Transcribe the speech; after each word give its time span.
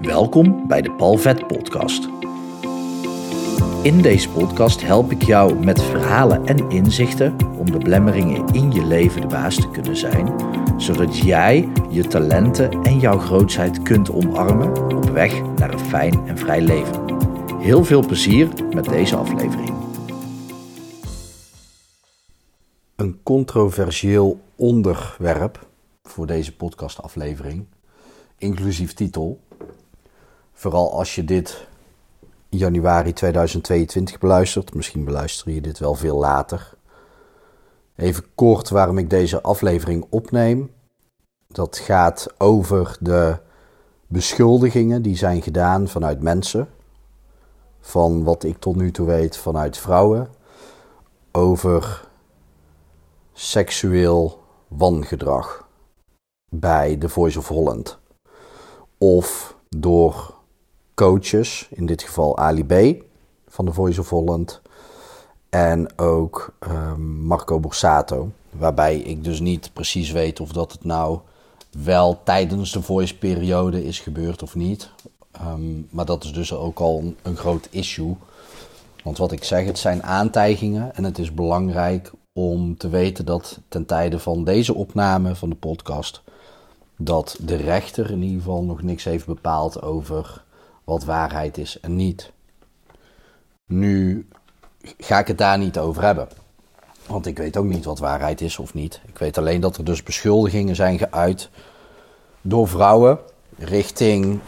Welkom 0.00 0.66
bij 0.68 0.82
de 0.82 0.92
Palvet 0.92 1.46
Podcast. 1.46 2.08
In 3.82 4.02
deze 4.02 4.30
podcast 4.30 4.82
help 4.82 5.10
ik 5.10 5.22
jou 5.22 5.64
met 5.64 5.82
verhalen 5.82 6.46
en 6.46 6.70
inzichten 6.70 7.36
om 7.58 7.70
de 7.70 7.78
blemmeringen 7.78 8.46
in 8.46 8.72
je 8.72 8.84
leven 8.84 9.20
de 9.20 9.26
baas 9.26 9.54
te 9.54 9.70
kunnen 9.70 9.96
zijn, 9.96 10.34
zodat 10.76 11.16
jij 11.16 11.68
je 11.90 12.06
talenten 12.06 12.82
en 12.82 12.98
jouw 12.98 13.18
grootheid 13.18 13.82
kunt 13.82 14.10
omarmen 14.10 14.96
op 14.96 15.10
weg 15.10 15.42
naar 15.56 15.72
een 15.72 15.78
fijn 15.78 16.26
en 16.26 16.38
vrij 16.38 16.60
leven. 16.60 17.18
Heel 17.58 17.84
veel 17.84 18.06
plezier 18.06 18.48
met 18.74 18.84
deze 18.84 19.16
aflevering. 19.16 19.74
Een 22.96 23.20
controversieel 23.22 24.40
onderwerp 24.56 25.66
voor 26.02 26.26
deze 26.26 26.56
podcastaflevering, 26.56 27.66
inclusief 28.38 28.92
titel. 28.92 29.40
Vooral 30.60 30.92
als 30.92 31.14
je 31.14 31.24
dit 31.24 31.66
januari 32.48 33.12
2022 33.12 34.18
beluistert, 34.18 34.74
misschien 34.74 35.04
beluister 35.04 35.50
je 35.50 35.60
dit 35.60 35.78
wel 35.78 35.94
veel 35.94 36.18
later. 36.18 36.74
Even 37.96 38.24
kort 38.34 38.68
waarom 38.68 38.98
ik 38.98 39.10
deze 39.10 39.42
aflevering 39.42 40.06
opneem. 40.10 40.70
Dat 41.46 41.78
gaat 41.78 42.26
over 42.38 42.96
de 43.00 43.38
beschuldigingen 44.06 45.02
die 45.02 45.16
zijn 45.16 45.42
gedaan 45.42 45.88
vanuit 45.88 46.22
mensen, 46.22 46.68
van 47.80 48.24
wat 48.24 48.44
ik 48.44 48.58
tot 48.58 48.76
nu 48.76 48.90
toe 48.90 49.06
weet 49.06 49.36
vanuit 49.36 49.78
vrouwen, 49.78 50.28
over 51.32 52.08
seksueel 53.32 54.42
wangedrag 54.68 55.68
bij 56.48 56.96
The 56.96 57.08
Voice 57.08 57.38
of 57.38 57.48
Holland. 57.48 57.98
Of 58.98 59.56
door 59.68 60.38
coaches, 61.00 61.68
in 61.70 61.86
dit 61.86 62.02
geval 62.02 62.38
Ali 62.38 62.64
B 62.64 63.02
van 63.48 63.64
The 63.64 63.72
Voice 63.72 64.00
of 64.00 64.08
Holland. 64.08 64.60
En 65.48 65.98
ook 65.98 66.54
um, 66.68 67.02
Marco 67.02 67.60
Borsato. 67.60 68.30
Waarbij 68.50 68.98
ik 68.98 69.24
dus 69.24 69.40
niet 69.40 69.70
precies 69.72 70.10
weet 70.10 70.40
of 70.40 70.52
dat 70.52 70.72
het 70.72 70.84
nou 70.84 71.18
wel 71.84 72.20
tijdens 72.24 72.72
de 72.72 72.82
voice-periode 72.82 73.84
is 73.84 74.00
gebeurd 74.00 74.42
of 74.42 74.54
niet. 74.54 74.90
Um, 75.46 75.88
maar 75.90 76.04
dat 76.04 76.24
is 76.24 76.32
dus 76.32 76.54
ook 76.54 76.78
al 76.78 76.98
een, 76.98 77.16
een 77.22 77.36
groot 77.36 77.68
issue. 77.70 78.16
Want 79.04 79.18
wat 79.18 79.32
ik 79.32 79.44
zeg, 79.44 79.64
het 79.64 79.78
zijn 79.78 80.02
aantijgingen 80.02 80.94
en 80.94 81.04
het 81.04 81.18
is 81.18 81.34
belangrijk 81.34 82.12
om 82.32 82.76
te 82.76 82.88
weten 82.88 83.24
dat 83.24 83.58
ten 83.68 83.86
tijde 83.86 84.18
van 84.18 84.44
deze 84.44 84.74
opname 84.74 85.34
van 85.34 85.50
de 85.50 85.56
podcast 85.56 86.22
dat 86.96 87.38
de 87.40 87.56
rechter 87.56 88.10
in 88.10 88.22
ieder 88.22 88.38
geval 88.38 88.62
nog 88.62 88.82
niks 88.82 89.04
heeft 89.04 89.26
bepaald 89.26 89.82
over 89.82 90.44
wat 90.90 91.04
waarheid 91.04 91.58
is 91.58 91.80
en 91.80 91.96
niet. 91.96 92.32
Nu 93.66 94.28
ga 94.98 95.18
ik 95.18 95.26
het 95.26 95.38
daar 95.38 95.58
niet 95.58 95.78
over 95.78 96.02
hebben. 96.02 96.28
Want 97.06 97.26
ik 97.26 97.38
weet 97.38 97.56
ook 97.56 97.64
niet 97.64 97.84
wat 97.84 97.98
waarheid 97.98 98.40
is 98.40 98.58
of 98.58 98.74
niet. 98.74 99.00
Ik 99.06 99.18
weet 99.18 99.38
alleen 99.38 99.60
dat 99.60 99.76
er 99.76 99.84
dus 99.84 100.02
beschuldigingen 100.02 100.74
zijn 100.74 100.98
geuit 100.98 101.50
door 102.40 102.68
vrouwen 102.68 103.18
richting 103.58 104.40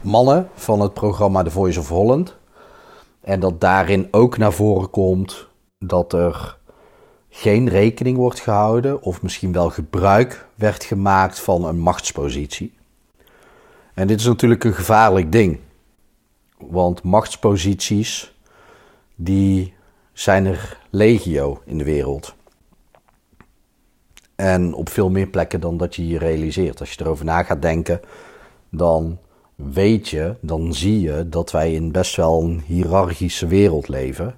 mannen 0.00 0.48
van 0.54 0.80
het 0.80 0.94
programma 0.94 1.42
The 1.42 1.50
Voice 1.50 1.80
of 1.80 1.88
Holland. 1.88 2.36
En 3.20 3.40
dat 3.40 3.60
daarin 3.60 4.08
ook 4.10 4.38
naar 4.38 4.52
voren 4.52 4.90
komt 4.90 5.46
dat 5.78 6.12
er 6.12 6.58
geen 7.28 7.68
rekening 7.68 8.16
wordt 8.16 8.40
gehouden 8.40 9.02
of 9.02 9.22
misschien 9.22 9.52
wel 9.52 9.70
gebruik 9.70 10.48
werd 10.54 10.84
gemaakt 10.84 11.40
van 11.40 11.64
een 11.64 11.78
machtspositie. 11.78 12.74
En 13.94 14.06
dit 14.06 14.20
is 14.20 14.26
natuurlijk 14.26 14.64
een 14.64 14.74
gevaarlijk 14.74 15.32
ding. 15.32 15.58
Want 16.58 17.02
machtsposities, 17.02 18.34
die 19.14 19.74
zijn 20.12 20.46
er 20.46 20.78
legio 20.90 21.62
in 21.64 21.78
de 21.78 21.84
wereld. 21.84 22.34
En 24.34 24.74
op 24.74 24.88
veel 24.88 25.10
meer 25.10 25.26
plekken 25.26 25.60
dan 25.60 25.76
dat 25.76 25.94
je 25.94 26.08
je 26.08 26.18
realiseert. 26.18 26.80
Als 26.80 26.92
je 26.92 27.00
erover 27.00 27.24
na 27.24 27.42
gaat 27.42 27.62
denken, 27.62 28.00
dan 28.70 29.18
weet 29.54 30.08
je, 30.08 30.34
dan 30.40 30.74
zie 30.74 31.00
je 31.00 31.28
dat 31.28 31.50
wij 31.50 31.74
in 31.74 31.92
best 31.92 32.16
wel 32.16 32.42
een 32.42 32.62
hiërarchische 32.66 33.46
wereld 33.46 33.88
leven. 33.88 34.34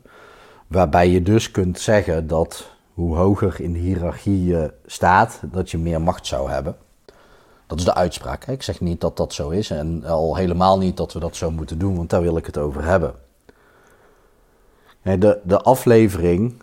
Waarbij 0.66 1.08
je 1.08 1.22
dus 1.22 1.50
kunt 1.50 1.78
zeggen 1.78 2.26
dat 2.26 2.70
hoe 2.94 3.16
hoger 3.16 3.60
in 3.60 3.72
de 3.72 3.78
hiërarchie 3.78 4.44
je 4.44 4.72
staat, 4.86 5.40
dat 5.42 5.70
je 5.70 5.78
meer 5.78 6.00
macht 6.00 6.26
zou 6.26 6.50
hebben. 6.50 6.76
Dat 7.66 7.78
is 7.78 7.84
de 7.84 7.94
uitspraak. 7.94 8.46
Ik 8.46 8.62
zeg 8.62 8.80
niet 8.80 9.00
dat 9.00 9.16
dat 9.16 9.32
zo 9.32 9.50
is 9.50 9.70
en 9.70 10.04
al 10.04 10.36
helemaal 10.36 10.78
niet 10.78 10.96
dat 10.96 11.12
we 11.12 11.18
dat 11.18 11.36
zo 11.36 11.50
moeten 11.50 11.78
doen, 11.78 11.96
want 11.96 12.10
daar 12.10 12.22
wil 12.22 12.36
ik 12.36 12.46
het 12.46 12.58
over 12.58 12.84
hebben. 12.84 13.14
De, 15.02 15.40
de 15.44 15.60
aflevering, 15.60 16.62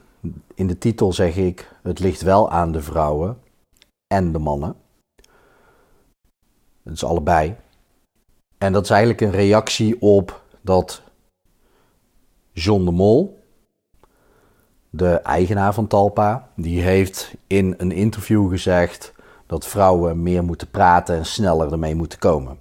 in 0.53 0.67
de 0.67 0.77
titel 0.77 1.13
zeg 1.13 1.35
ik, 1.35 1.71
het 1.81 1.99
ligt 1.99 2.21
wel 2.21 2.51
aan 2.51 2.71
de 2.71 2.81
vrouwen 2.81 3.37
en 4.07 4.31
de 4.31 4.39
mannen. 4.39 4.75
Het 6.83 6.93
is 6.93 7.03
allebei. 7.03 7.55
En 8.57 8.73
dat 8.73 8.83
is 8.83 8.89
eigenlijk 8.89 9.21
een 9.21 9.31
reactie 9.31 10.01
op 10.01 10.43
dat 10.61 11.01
John 12.51 12.85
de 12.85 12.91
Mol, 12.91 13.43
de 14.89 15.13
eigenaar 15.13 15.73
van 15.73 15.87
Talpa, 15.87 16.49
die 16.55 16.81
heeft 16.81 17.33
in 17.47 17.73
een 17.77 17.91
interview 17.91 18.49
gezegd 18.49 19.12
dat 19.53 19.67
vrouwen 19.67 20.23
meer 20.23 20.43
moeten 20.43 20.69
praten 20.69 21.15
en 21.15 21.25
sneller 21.25 21.71
ermee 21.71 21.95
moeten 21.95 22.19
komen. 22.19 22.57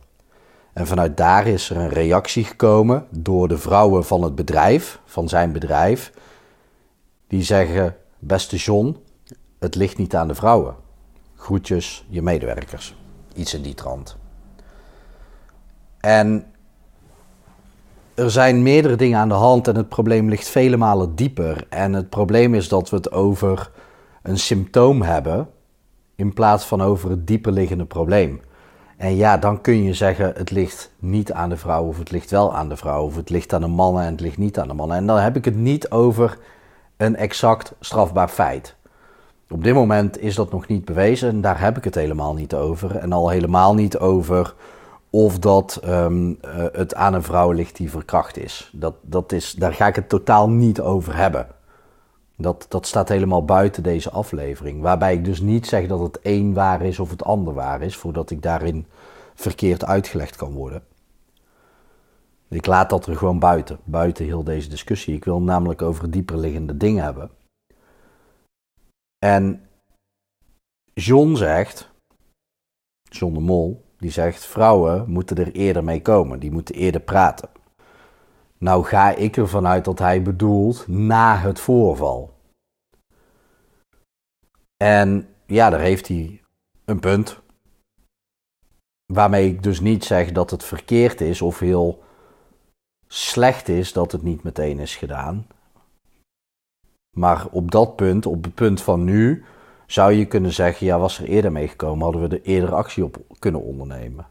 En 0.72 0.86
vanuit 0.86 1.16
daar 1.16 1.46
is 1.46 1.70
er 1.70 1.76
een 1.76 1.88
reactie 1.88 2.44
gekomen 2.44 3.06
door 3.10 3.48
de 3.48 3.58
vrouwen 3.58 4.04
van 4.04 4.22
het 4.22 4.34
bedrijf, 4.34 5.00
van 5.04 5.28
zijn 5.28 5.52
bedrijf, 5.52 6.12
die 7.26 7.42
zeggen: 7.42 7.96
Beste 8.18 8.56
John, 8.56 8.96
het 9.58 9.74
ligt 9.74 9.98
niet 9.98 10.16
aan 10.16 10.28
de 10.28 10.34
vrouwen. 10.34 10.74
Groetjes, 11.36 12.04
je 12.08 12.22
medewerkers. 12.22 12.96
Iets 13.34 13.54
in 13.54 13.62
die 13.62 13.74
trant. 13.74 14.16
En 16.00 16.46
er 18.14 18.30
zijn 18.30 18.62
meerdere 18.62 18.96
dingen 18.96 19.18
aan 19.18 19.28
de 19.28 19.34
hand 19.34 19.68
en 19.68 19.76
het 19.76 19.88
probleem 19.88 20.28
ligt 20.28 20.48
vele 20.48 20.76
malen 20.76 21.14
dieper. 21.14 21.66
En 21.68 21.92
het 21.92 22.08
probleem 22.08 22.54
is 22.54 22.68
dat 22.68 22.90
we 22.90 22.96
het 22.96 23.12
over 23.12 23.70
een 24.22 24.38
symptoom 24.38 25.02
hebben 25.02 25.48
in 26.22 26.32
plaats 26.32 26.64
van 26.64 26.82
over 26.82 27.10
het 27.10 27.26
dieper 27.26 27.52
liggende 27.52 27.84
probleem. 27.84 28.40
En 28.96 29.16
ja, 29.16 29.36
dan 29.36 29.60
kun 29.60 29.82
je 29.82 29.94
zeggen 29.94 30.32
het 30.36 30.50
ligt 30.50 30.90
niet 30.98 31.32
aan 31.32 31.48
de 31.48 31.56
vrouw 31.56 31.84
of 31.84 31.98
het 31.98 32.10
ligt 32.10 32.30
wel 32.30 32.54
aan 32.54 32.68
de 32.68 32.76
vrouw 32.76 33.04
of 33.04 33.16
het 33.16 33.30
ligt 33.30 33.52
aan 33.52 33.60
de 33.60 33.66
mannen 33.66 34.02
en 34.02 34.10
het 34.10 34.20
ligt 34.20 34.38
niet 34.38 34.58
aan 34.58 34.68
de 34.68 34.74
mannen. 34.74 34.96
En 34.96 35.06
dan 35.06 35.18
heb 35.18 35.36
ik 35.36 35.44
het 35.44 35.56
niet 35.56 35.90
over 35.90 36.38
een 36.96 37.16
exact 37.16 37.72
strafbaar 37.80 38.28
feit. 38.28 38.74
Op 39.50 39.64
dit 39.64 39.74
moment 39.74 40.20
is 40.20 40.34
dat 40.34 40.52
nog 40.52 40.66
niet 40.66 40.84
bewezen 40.84 41.28
en 41.28 41.40
daar 41.40 41.60
heb 41.60 41.76
ik 41.76 41.84
het 41.84 41.94
helemaal 41.94 42.34
niet 42.34 42.54
over. 42.54 42.96
En 42.96 43.12
al 43.12 43.28
helemaal 43.28 43.74
niet 43.74 43.98
over 43.98 44.54
of 45.10 45.38
dat 45.38 45.80
um, 45.84 46.28
uh, 46.28 46.64
het 46.72 46.94
aan 46.94 47.14
een 47.14 47.22
vrouw 47.22 47.50
ligt 47.50 47.76
die 47.76 47.90
verkracht 47.90 48.36
is. 48.36 48.70
Dat, 48.72 48.94
dat 49.00 49.32
is. 49.32 49.52
Daar 49.52 49.74
ga 49.74 49.86
ik 49.86 49.94
het 49.94 50.08
totaal 50.08 50.48
niet 50.48 50.80
over 50.80 51.16
hebben. 51.16 51.46
Dat, 52.42 52.66
dat 52.68 52.86
staat 52.86 53.08
helemaal 53.08 53.44
buiten 53.44 53.82
deze 53.82 54.10
aflevering. 54.10 54.80
Waarbij 54.80 55.14
ik 55.14 55.24
dus 55.24 55.40
niet 55.40 55.66
zeg 55.66 55.86
dat 55.86 56.00
het 56.00 56.18
een 56.22 56.54
waar 56.54 56.82
is 56.82 56.98
of 56.98 57.10
het 57.10 57.24
ander 57.24 57.54
waar 57.54 57.82
is, 57.82 57.96
voordat 57.96 58.30
ik 58.30 58.42
daarin 58.42 58.86
verkeerd 59.34 59.84
uitgelegd 59.84 60.36
kan 60.36 60.52
worden. 60.52 60.82
Ik 62.48 62.66
laat 62.66 62.90
dat 62.90 63.06
er 63.06 63.16
gewoon 63.16 63.38
buiten, 63.38 63.78
buiten 63.84 64.24
heel 64.24 64.44
deze 64.44 64.68
discussie. 64.68 65.14
Ik 65.14 65.24
wil 65.24 65.42
namelijk 65.42 65.82
over 65.82 66.10
dieperliggende 66.10 66.76
dingen 66.76 67.04
hebben. 67.04 67.30
En 69.18 69.68
John 70.94 71.34
zegt, 71.34 71.90
John 73.02 73.34
de 73.34 73.40
Mol, 73.40 73.84
die 73.98 74.10
zegt: 74.10 74.44
vrouwen 74.44 75.10
moeten 75.10 75.36
er 75.36 75.52
eerder 75.52 75.84
mee 75.84 76.02
komen, 76.02 76.40
die 76.40 76.50
moeten 76.50 76.74
eerder 76.74 77.00
praten. 77.00 77.48
Nou 78.58 78.84
ga 78.84 79.14
ik 79.14 79.36
ervan 79.36 79.66
uit 79.66 79.84
dat 79.84 79.98
hij 79.98 80.22
bedoelt 80.22 80.88
na 80.88 81.36
het 81.36 81.60
voorval. 81.60 82.31
En 84.82 85.28
ja, 85.46 85.70
daar 85.70 85.80
heeft 85.80 86.08
hij 86.08 86.40
een 86.84 87.00
punt. 87.00 87.40
Waarmee 89.12 89.48
ik 89.48 89.62
dus 89.62 89.80
niet 89.80 90.04
zeg 90.04 90.32
dat 90.32 90.50
het 90.50 90.64
verkeerd 90.64 91.20
is 91.20 91.42
of 91.42 91.58
heel 91.58 92.02
slecht 93.06 93.68
is 93.68 93.92
dat 93.92 94.12
het 94.12 94.22
niet 94.22 94.42
meteen 94.42 94.78
is 94.78 94.96
gedaan. 94.96 95.46
Maar 97.16 97.46
op 97.50 97.70
dat 97.70 97.96
punt, 97.96 98.26
op 98.26 98.44
het 98.44 98.54
punt 98.54 98.82
van 98.82 99.04
nu, 99.04 99.44
zou 99.86 100.12
je 100.12 100.26
kunnen 100.26 100.52
zeggen, 100.52 100.86
ja, 100.86 100.98
was 100.98 101.18
er 101.18 101.24
eerder 101.24 101.52
meegekomen, 101.52 102.02
hadden 102.02 102.28
we 102.28 102.36
er 102.36 102.42
eerder 102.42 102.74
actie 102.74 103.04
op 103.04 103.16
kunnen 103.38 103.62
ondernemen. 103.62 104.26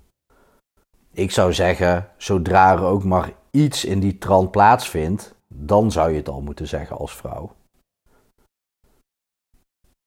Ik 1.12 1.32
zou 1.32 1.54
zeggen, 1.54 2.10
zodra 2.18 2.72
er 2.72 2.84
ook 2.84 3.04
maar 3.04 3.34
iets 3.52 3.86
in 3.86 4.00
die 4.00 4.18
trant 4.18 4.52
plaatsvindt, 4.52 5.36
dan 5.48 5.92
zou 5.92 6.10
je 6.12 6.18
het 6.18 6.30
al 6.30 6.42
moeten 6.42 6.68
zeggen 6.68 6.98
als 6.98 7.16
vrouw. 7.16 7.52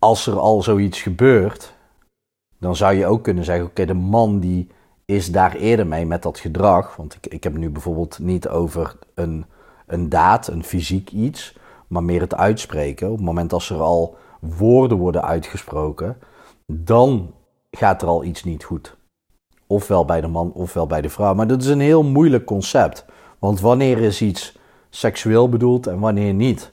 Als 0.05 0.27
er 0.27 0.39
al 0.39 0.63
zoiets 0.63 1.03
gebeurt, 1.03 1.75
dan 2.59 2.77
zou 2.77 2.95
je 2.95 3.07
ook 3.07 3.23
kunnen 3.23 3.45
zeggen, 3.45 3.65
oké, 3.65 3.85
de 3.85 3.95
man 3.95 4.41
die 4.41 4.69
is 5.05 5.33
daar 5.33 5.55
eerder 5.55 5.87
mee 5.87 6.07
met 6.07 6.23
dat 6.23 6.39
gedrag. 6.39 6.97
Want 6.97 7.15
ik, 7.15 7.27
ik 7.27 7.45
heb 7.45 7.57
nu 7.57 7.71
bijvoorbeeld 7.71 8.19
niet 8.19 8.49
over 8.49 8.99
een, 9.15 9.45
een 9.87 10.09
daad, 10.09 10.49
een 10.49 10.65
fysiek 10.65 11.11
iets, 11.11 11.57
maar 11.87 12.03
meer 12.03 12.21
het 12.21 12.35
uitspreken. 12.35 13.11
Op 13.11 13.17
het 13.17 13.25
moment 13.25 13.53
als 13.53 13.71
er 13.71 13.81
al 13.81 14.17
woorden 14.41 14.99
worden 14.99 15.25
uitgesproken, 15.25 16.19
dan 16.67 17.35
gaat 17.71 18.03
er 18.03 18.09
al 18.09 18.25
iets 18.25 18.45
niet 18.45 18.65
goed. 18.65 18.97
Ofwel 19.67 20.05
bij 20.05 20.21
de 20.21 20.29
man, 20.29 20.53
ofwel 20.53 20.87
bij 20.87 21.01
de 21.01 21.11
vrouw. 21.11 21.35
Maar 21.35 21.47
dat 21.47 21.63
is 21.63 21.69
een 21.69 21.81
heel 21.81 22.03
moeilijk 22.03 22.45
concept. 22.45 23.05
Want 23.39 23.61
wanneer 23.61 23.99
is 23.99 24.23
iets 24.23 24.59
seksueel 24.91 25.49
bedoeld 25.49 25.87
en 25.87 25.99
wanneer 25.99 26.35
niet? 26.35 26.73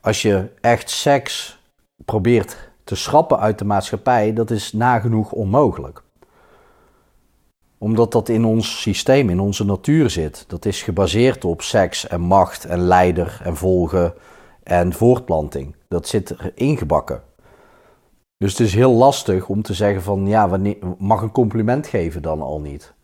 Als 0.00 0.22
je 0.22 0.50
echt 0.60 0.90
seks 0.90 1.60
probeert 2.04 2.70
te 2.84 2.94
schrappen 2.94 3.38
uit 3.38 3.58
de 3.58 3.64
maatschappij, 3.64 4.32
dat 4.32 4.50
is 4.50 4.72
nagenoeg 4.72 5.32
onmogelijk. 5.32 6.02
Omdat 7.78 8.12
dat 8.12 8.28
in 8.28 8.44
ons 8.44 8.80
systeem, 8.80 9.30
in 9.30 9.40
onze 9.40 9.64
natuur 9.64 10.10
zit. 10.10 10.44
Dat 10.48 10.64
is 10.64 10.82
gebaseerd 10.82 11.44
op 11.44 11.62
seks 11.62 12.06
en 12.06 12.20
macht 12.20 12.64
en 12.64 12.80
leider 12.80 13.40
en 13.44 13.56
volgen 13.56 14.14
en 14.62 14.92
voortplanting. 14.92 15.76
Dat 15.88 16.08
zit 16.08 16.30
er 16.30 16.52
ingebakken. 16.54 17.22
Dus 18.36 18.50
het 18.50 18.60
is 18.60 18.74
heel 18.74 18.92
lastig 18.92 19.48
om 19.48 19.62
te 19.62 19.74
zeggen 19.74 20.02
van 20.02 20.26
ja, 20.26 20.58
mag 20.98 21.22
een 21.22 21.32
compliment 21.32 21.86
geven 21.86 22.22
dan 22.22 22.40
al 22.40 22.60
niet? 22.60 22.94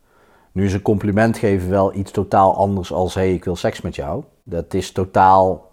Nu 0.52 0.64
is 0.64 0.72
een 0.72 0.82
compliment 0.82 1.38
geven 1.38 1.70
wel 1.70 1.94
iets 1.94 2.10
totaal 2.10 2.56
anders 2.56 2.92
als 2.92 3.14
hey, 3.14 3.34
ik 3.34 3.44
wil 3.44 3.56
seks 3.56 3.80
met 3.80 3.94
jou. 3.94 4.24
Dat 4.42 4.74
is 4.74 4.92
totaal. 4.92 5.68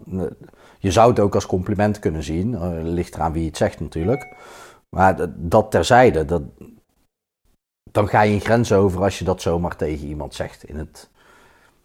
Je 0.78 0.90
zou 0.90 1.10
het 1.10 1.20
ook 1.20 1.34
als 1.34 1.46
compliment 1.46 1.98
kunnen 1.98 2.22
zien. 2.22 2.52
Uh, 2.52 2.70
ligt 2.82 3.14
eraan 3.14 3.32
wie 3.32 3.46
het 3.46 3.56
zegt 3.56 3.80
natuurlijk. 3.80 4.34
Maar 4.96 5.30
dat, 5.36 5.70
terzijde, 5.70 6.24
dat, 6.24 6.42
dan 7.90 8.08
ga 8.08 8.22
je 8.22 8.34
een 8.34 8.40
grens 8.40 8.72
over 8.72 9.02
als 9.02 9.18
je 9.18 9.24
dat 9.24 9.42
zomaar 9.42 9.76
tegen 9.76 10.06
iemand 10.06 10.34
zegt 10.34 10.64
in 10.64 10.76
het, 10.76 11.10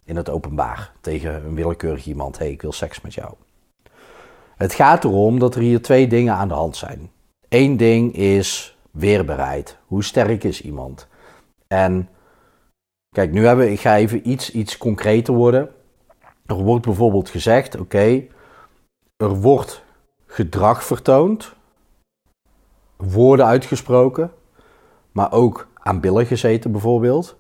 in 0.04 0.16
het 0.16 0.30
openbaar. 0.30 0.92
Tegen 1.02 1.46
een 1.46 1.56
willekeurig 1.56 2.06
iemand, 2.06 2.38
hé, 2.38 2.44
hey, 2.44 2.54
ik 2.54 2.62
wil 2.62 2.72
seks 2.72 3.02
met 3.02 3.14
jou. 3.14 3.34
Het 4.56 4.74
gaat 4.74 5.04
erom 5.04 5.40
dat 5.40 5.56
er 5.56 5.62
hier 5.62 5.82
twee 5.82 6.08
dingen 6.08 6.34
aan 6.34 6.48
de 6.48 6.54
hand 6.54 6.76
zijn. 6.76 7.12
Eén 7.50 7.78
ding 7.78 8.16
is 8.16 8.78
weerbereid. 8.92 9.78
Hoe 9.86 10.04
sterk 10.04 10.44
is 10.44 10.62
iemand? 10.62 11.08
En 11.68 12.10
kijk, 13.16 13.32
nu 13.32 13.46
hebben 13.46 13.72
ik 13.72 13.80
ga 13.80 13.98
even 13.98 14.30
iets, 14.30 14.52
iets 14.52 14.78
concreter 14.78 15.34
worden. 15.34 15.70
Er 16.46 16.56
wordt 16.56 16.86
bijvoorbeeld 16.86 17.30
gezegd, 17.30 17.80
oké, 17.80 18.24
er 19.22 19.36
wordt 19.36 19.84
gedrag 20.26 20.84
vertoond, 20.84 21.54
woorden 22.98 23.46
uitgesproken, 23.46 24.32
maar 25.12 25.32
ook 25.32 25.68
aan 25.74 26.00
billen 26.00 26.26
gezeten 26.26 26.72
bijvoorbeeld. 26.72 27.36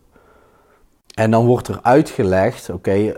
En 1.13 1.31
dan 1.31 1.45
wordt 1.45 1.68
er 1.68 1.80
uitgelegd, 1.81 2.69
oké, 2.69 3.13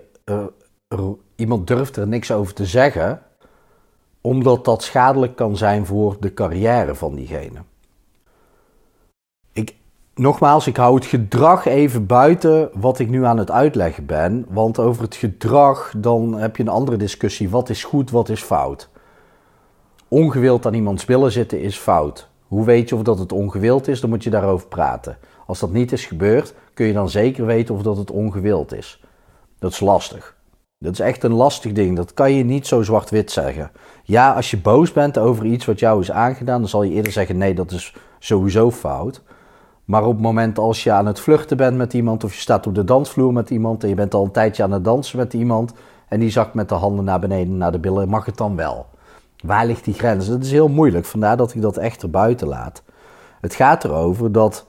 iemand 1.36 1.68
durft 1.68 1.96
er 1.96 2.08
niks 2.08 2.32
over 2.32 2.54
te 2.54 2.66
zeggen, 2.66 3.22
omdat 4.22 4.66
dat 4.66 4.84
schadelijk 4.84 5.36
kan 5.36 5.58
zijn 5.58 5.86
voor 5.86 6.18
de 6.20 6.34
carrière 6.34 6.96
van 6.96 7.16
diegene. 7.16 7.60
Nogmaals, 10.16 10.68
ik 10.68 10.78
hou 10.78 10.96
het 10.96 11.06
gedrag 11.06 11.66
even 11.66 12.06
buiten 12.06 12.70
wat 12.74 13.00
ik 13.00 13.10
nu 13.10 13.26
aan 13.26 13.38
het 13.38 13.52
uitleggen 13.52 14.06
ben. 14.06 14.46
Want 14.50 14.80
over 14.80 15.04
het 15.04 15.16
gedrag, 15.16 15.94
dan 15.98 16.34
heb 16.34 16.56
je 16.56 16.64
een 16.64 16.70
andere 16.70 16.98
discussie. 16.98 17.50
Wat 17.50 17.70
is 17.70 17.84
goed, 17.84 18.12
wat 18.12 18.30
is 18.30 18.42
fout? 18.42 18.90
Ongewild 20.08 20.66
aan 20.66 20.74
iemands 20.74 21.06
billen 21.06 21.32
zitten 21.32 21.62
is 21.62 21.78
fout. 21.78 22.30
Hoe 22.48 22.66
weet 22.66 22.90
je 22.90 22.96
of 22.96 23.02
dat 23.02 23.20
het 23.20 23.32
ongewild 23.32 23.88
is? 23.88 24.02
Dan 24.02 24.10
moet 24.10 24.24
je 24.24 24.30
daarover 24.30 24.68
praten. 24.68 25.18
Als 25.46 25.60
dat 25.60 25.72
niet 25.72 25.92
is 25.92 26.06
gebeurd, 26.06 26.54
kun 26.74 26.86
je 26.86 26.94
dan 26.94 27.10
zeker 27.10 27.46
weten 27.46 27.76
of 27.76 27.82
dat 27.82 27.98
het 27.98 28.12
ongewild 28.12 28.74
is. 28.74 29.04
Dat 29.60 29.72
is 29.72 29.80
lastig. 29.80 30.36
Dat 30.78 30.94
is 30.94 31.00
echt 31.00 31.24
een 31.24 31.34
lastig 31.34 31.72
ding. 31.72 31.96
Dat 31.96 32.14
kan 32.14 32.34
je 32.34 32.44
niet 32.44 32.68
zo 32.68 32.82
zwart-wit 32.82 33.32
zeggen. 33.32 33.72
Ja, 34.04 34.34
als 34.34 34.52
je 34.52 34.58
boos 34.58 34.92
bent 34.92 35.18
over 35.18 35.46
iets 35.46 35.66
wat 35.66 35.80
jou 35.80 36.02
is 36.02 36.12
aangedaan, 36.12 36.60
dan 36.60 36.70
zal 36.70 36.84
je 36.84 36.92
eerder 36.92 37.12
zeggen: 37.12 37.38
nee, 37.38 37.54
dat 37.54 37.72
is 37.72 37.96
sowieso 38.20 38.72
fout. 38.72 39.22
Maar 39.86 40.06
op 40.06 40.14
het 40.14 40.22
moment 40.22 40.60
als 40.60 40.84
je 40.84 40.92
aan 40.92 41.06
het 41.06 41.20
vluchten 41.20 41.58
bent 41.58 41.78
met 41.78 41.94
iemand, 41.94 42.24
of 42.24 42.34
je 42.34 42.42
staat 42.42 42.68
op 42.68 42.76
de 42.76 42.84
dansvloer 42.84 43.34
met 43.34 43.50
iemand 43.50 43.84
en 43.84 43.90
je 43.90 43.96
bent 43.96 44.14
al 44.14 44.24
een 44.24 44.32
tijdje 44.32 44.64
aan 44.64 44.72
het 44.72 44.84
dansen 44.84 45.18
met 45.18 45.34
iemand 45.34 45.74
en 46.08 46.20
die 46.20 46.30
zakt 46.30 46.54
met 46.54 46.70
de 46.70 46.76
handen 46.76 47.06
naar 47.06 47.20
beneden 47.20 47.58
naar 47.58 47.72
de 47.72 47.80
billen, 47.80 48.10
mag 48.10 48.26
het 48.26 48.38
dan 48.38 48.56
wel? 48.56 48.86
Waar 49.44 49.66
ligt 49.66 49.84
die 49.84 49.94
grens? 49.94 50.28
Dat 50.28 50.44
is 50.44 50.52
heel 50.52 50.68
moeilijk, 50.68 51.06
vandaar 51.06 51.38
dat 51.38 51.54
ik 51.54 51.62
dat 51.62 51.78
echt 51.78 52.04
erbuiten 52.04 52.48
laat. 52.48 52.84
Het 53.42 53.56
gaat 53.56 53.84
erover 53.84 54.32
dat 54.32 54.66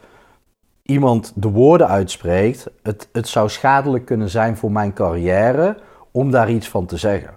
iemand 0.83 1.33
de 1.35 1.51
woorden 1.51 1.89
uitspreekt: 1.89 2.71
het, 2.83 3.09
het 3.13 3.29
zou 3.29 3.49
schadelijk 3.49 4.05
kunnen 4.05 4.31
zijn 4.31 4.57
voor 4.57 4.73
mijn 4.73 4.93
carrière 4.93 5.77
om 6.11 6.31
daar 6.31 6.51
iets 6.51 6.69
van 6.69 6.87
te 6.87 6.97
zeggen. 6.97 7.35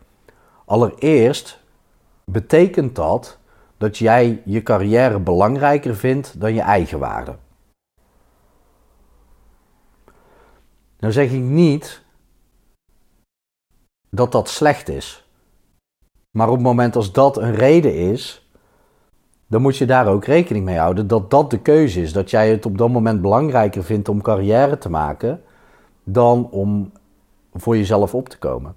Allereerst 0.66 1.60
betekent 2.26 2.96
dat 2.96 3.38
dat 3.78 3.98
jij 3.98 4.42
je 4.46 4.64
carrière 4.64 5.20
belangrijker 5.20 5.96
vindt 5.96 6.40
dan 6.40 6.54
je 6.54 6.62
eigen 6.62 7.00
waarde. 7.00 7.36
Nou 11.00 11.14
zeg 11.14 11.32
ik 11.32 11.42
niet 11.42 12.02
dat 14.10 14.32
dat 14.32 14.50
slecht 14.50 14.90
is. 14.90 15.26
Maar 16.32 16.48
op 16.48 16.54
het 16.54 16.64
moment 16.64 16.96
als 16.96 17.12
dat 17.12 17.38
een 17.38 17.56
reden 17.56 17.96
is, 17.96 18.50
dan 19.48 19.62
moet 19.62 19.78
je 19.78 19.86
daar 19.86 20.08
ook 20.08 20.26
rekening 20.26 20.66
mee 20.66 20.78
houden 20.78 21.08
dat 21.08 21.30
dat 21.30 21.50
de 21.50 21.60
keuze 21.60 22.02
is. 22.02 22.14
Dat 22.14 22.30
jij 22.30 22.50
het 22.52 22.66
op 22.66 22.78
dat 22.78 22.90
moment 22.90 23.22
belangrijker 23.22 23.84
vindt 23.84 24.10
om 24.10 24.22
carrière 24.22 24.78
te 24.78 24.90
maken 24.90 25.42
dan 26.04 26.50
om 26.50 26.92
voor 27.54 27.78
jezelf 27.78 28.14
op 28.16 28.30
te 28.30 28.38
komen. 28.38 28.76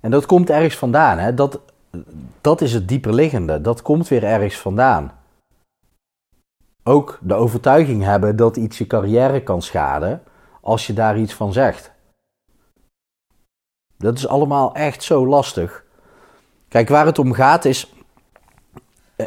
En 0.00 0.10
dat 0.10 0.26
komt 0.26 0.50
ergens 0.50 0.76
vandaan. 0.76 1.18
Hè? 1.18 1.34
Dat, 1.34 1.60
dat 2.40 2.60
is 2.60 2.72
het 2.72 2.88
dieperliggende. 2.88 3.60
Dat 3.60 3.82
komt 3.82 4.08
weer 4.08 4.24
ergens 4.24 4.58
vandaan. 4.58 5.12
Ook 6.82 7.18
de 7.22 7.34
overtuiging 7.34 8.02
hebben 8.02 8.36
dat 8.36 8.56
iets 8.56 8.78
je 8.78 8.86
carrière 8.86 9.42
kan 9.42 9.62
schaden 9.62 10.22
als 10.66 10.86
je 10.86 10.92
daar 10.92 11.18
iets 11.18 11.34
van 11.34 11.52
zegt. 11.52 11.92
Dat 13.98 14.16
is 14.16 14.28
allemaal 14.28 14.74
echt 14.74 15.02
zo 15.02 15.26
lastig. 15.26 15.84
Kijk, 16.68 16.88
waar 16.88 17.06
het 17.06 17.18
om 17.18 17.32
gaat 17.32 17.64
is. 17.64 17.92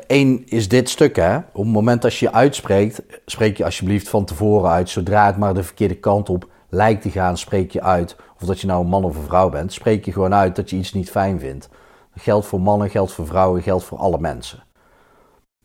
Eén 0.08 0.46
is 0.46 0.68
dit 0.68 0.90
stuk, 0.90 1.16
hè. 1.16 1.38
Op 1.38 1.64
het 1.64 1.74
moment 1.74 2.02
dat 2.02 2.16
je 2.16 2.32
uitspreekt, 2.32 3.02
spreek 3.26 3.58
je 3.58 3.66
alsjeblieft 3.66 4.10
van 4.10 4.26
tevoren 4.26 4.70
uit. 4.70 4.90
Zodra 4.90 5.26
het 5.26 5.38
maar 5.38 5.54
de 5.54 5.64
verkeerde 5.64 5.96
kant 5.96 6.30
op 6.30 6.50
lijkt 6.70 7.02
te 7.02 7.12
gaan, 7.12 7.38
spreek 7.38 7.72
je 7.72 7.82
uit. 7.82 8.16
Of 8.40 8.48
dat 8.48 8.60
je 8.60 8.68
nou 8.68 8.84
een 8.84 8.90
man 8.90 9.04
of 9.04 9.16
een 9.16 9.24
vrouw 9.24 9.50
bent, 9.50 9.74
spreek 9.74 10.06
je 10.06 10.12
gewoon 10.12 10.34
uit 10.34 10.56
dat 10.56 10.70
je 10.70 10.76
iets 10.76 10.94
niet 10.94 11.12
fijn 11.12 11.40
vindt. 11.40 11.70
Dat 12.14 12.24
geldt 12.24 12.46
voor 12.46 12.62
mannen, 12.62 12.90
geldt 12.90 13.12
voor 13.12 13.28
vrouwen, 13.28 13.62
geldt 13.62 13.84
voor 13.84 13.98
alle 13.98 14.20
mensen. 14.20 14.64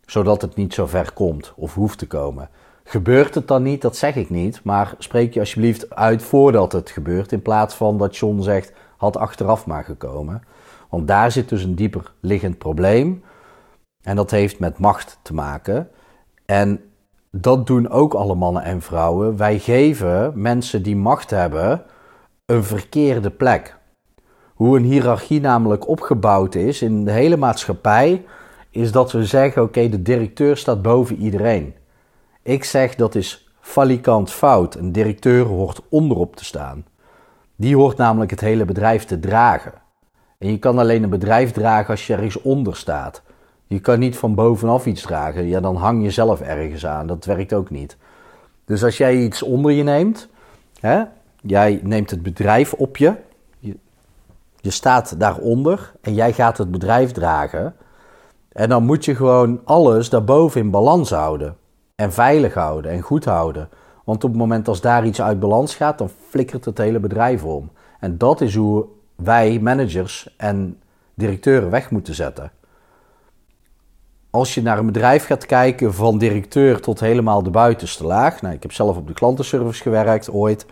Zodat 0.07 0.43
het 0.43 0.57
niet 0.57 0.75
zo 0.75 0.87
ver 0.87 1.13
komt 1.13 1.53
of 1.57 1.75
hoeft 1.75 1.99
te 1.99 2.07
komen. 2.07 2.51
Gebeurt 2.85 3.35
het 3.35 3.49
dan 3.49 3.63
niet, 3.63 3.83
dat 3.83 3.97
zeg 3.97 4.17
ik 4.17 4.31
niet, 4.31 4.61
maar 4.65 4.95
spreek 4.99 5.35
je 5.35 5.41
alsjeblieft 5.41 5.95
uit 5.95 6.23
voordat 6.23 6.73
het 6.73 6.91
gebeurt, 6.91 7.33
in 7.33 7.43
plaats 7.43 7.75
van 7.75 7.99
dat 7.99 8.17
John 8.17 8.41
zegt, 8.41 8.73
had 8.97 9.17
achteraf 9.17 9.67
maar 9.67 9.85
gekomen. 9.85 10.43
Want 10.89 11.09
daar 11.09 11.31
zit 11.33 11.49
dus 11.49 11.63
een 11.63 11.75
dieper 11.75 12.13
liggend 12.21 12.59
probleem. 12.59 13.23
En 14.03 14.17
dat 14.17 14.31
heeft 14.31 14.59
met 14.59 14.79
macht 14.79 15.19
te 15.23 15.35
maken. 15.35 15.89
En 16.47 16.81
dat 17.31 17.67
doen 17.67 17.91
ook 17.91 18.15
alle 18.15 18.35
mannen 18.35 18.63
en 18.63 18.83
vrouwen. 18.83 19.37
Wij 19.37 19.59
geven 19.59 20.33
mensen 20.35 20.83
die 20.83 20.97
macht 20.97 21.31
hebben 21.31 21.83
een 22.47 22.65
verkeerde 22.65 23.31
plek. 23.31 23.77
Hoe 24.55 24.77
een 24.77 24.85
hiërarchie 24.85 25.41
namelijk 25.41 25.89
opgebouwd 25.89 26.55
is 26.55 26.83
in 26.83 27.05
de 27.05 27.11
hele 27.11 27.37
maatschappij, 27.37 28.25
is 28.71 28.93
dat 28.93 29.13
we 29.13 29.25
zeggen: 29.25 29.63
oké, 29.63 29.89
de 29.89 30.03
directeur 30.03 30.57
staat 30.57 30.83
boven 30.83 31.17
iedereen. 31.17 31.75
Ik 32.45 32.65
zeg 32.65 32.95
dat 32.95 33.15
is 33.15 33.49
falikant 33.61 34.31
fout. 34.31 34.75
Een 34.75 34.93
directeur 34.93 35.45
hoort 35.45 35.81
onderop 35.89 36.37
te 36.37 36.45
staan. 36.45 36.85
Die 37.57 37.77
hoort 37.77 37.97
namelijk 37.97 38.31
het 38.31 38.41
hele 38.41 38.65
bedrijf 38.65 39.05
te 39.05 39.21
dragen. 39.21 39.73
En 40.39 40.51
je 40.51 40.59
kan 40.59 40.79
alleen 40.79 41.03
een 41.03 41.11
bedrijf 41.11 41.53
dragen 41.53 41.91
als 41.91 42.07
je 42.07 42.13
ergens 42.13 42.43
onder 42.43 42.77
staat. 42.77 43.23
Je 43.67 43.81
kan 43.81 43.99
niet 43.99 44.17
van 44.17 44.35
bovenaf 44.35 44.87
iets 44.87 45.03
dragen. 45.03 45.47
Ja, 45.47 45.61
dan 45.61 45.77
hang 45.77 46.03
je 46.03 46.11
zelf 46.11 46.41
ergens 46.41 46.87
aan. 46.87 47.07
Dat 47.07 47.25
werkt 47.25 47.53
ook 47.53 47.71
niet. 47.71 47.97
Dus 48.65 48.85
als 48.85 48.97
jij 48.97 49.17
iets 49.17 49.43
onder 49.43 49.73
je 49.73 49.83
neemt, 49.83 50.29
hè, 50.81 51.03
jij 51.41 51.81
neemt 51.83 52.11
het 52.11 52.23
bedrijf 52.23 52.73
op 52.73 52.97
je, 52.97 53.15
je, 53.59 53.77
je 54.61 54.71
staat 54.71 55.21
daaronder 55.21 55.93
en 56.01 56.15
jij 56.15 56.33
gaat 56.33 56.59
het 56.59 56.71
bedrijf 56.71 57.13
dragen. 57.13 57.75
En 58.53 58.69
dan 58.69 58.85
moet 58.85 59.05
je 59.05 59.15
gewoon 59.15 59.61
alles 59.65 60.09
daarboven 60.09 60.61
in 60.61 60.71
balans 60.71 61.11
houden. 61.11 61.57
En 61.95 62.13
veilig 62.13 62.55
houden 62.55 62.91
en 62.91 63.01
goed 63.01 63.25
houden. 63.25 63.69
Want 64.05 64.25
op 64.25 64.31
het 64.31 64.39
moment 64.39 64.69
als 64.69 64.81
daar 64.81 65.07
iets 65.07 65.23
uit 65.23 65.41
balans 65.41 65.75
gaat, 65.75 65.99
dan 65.99 66.11
flikkert 66.29 66.65
het 66.65 66.79
hele 66.79 67.01
bedrijf 67.01 67.45
om. 67.45 67.71
En 68.01 68.19
dat 68.19 68.41
is 68.41 68.55
hoe 68.55 68.87
wij 69.15 69.59
managers 69.61 70.35
en 70.37 70.81
directeuren 71.15 71.71
weg 71.71 71.91
moeten 71.91 72.15
zetten. 72.15 72.53
als 74.31 74.55
je 74.55 74.63
naar 74.63 74.79
een 74.79 74.87
bedrijf 74.87 75.27
gaat 75.27 75.47
kijken 75.47 75.95
van 75.95 76.19
directeur 76.19 76.81
tot 76.81 77.01
helemaal 77.01 77.43
de 77.43 77.51
buitenste 77.51 78.05
laag. 78.07 78.43
Nou, 78.43 78.55
ik 78.55 78.63
heb 78.63 78.73
zelf 78.73 78.97
op 78.97 79.07
de 79.07 79.13
klantenservice 79.13 79.83
gewerkt 79.83 80.31
ooit. 80.31 80.67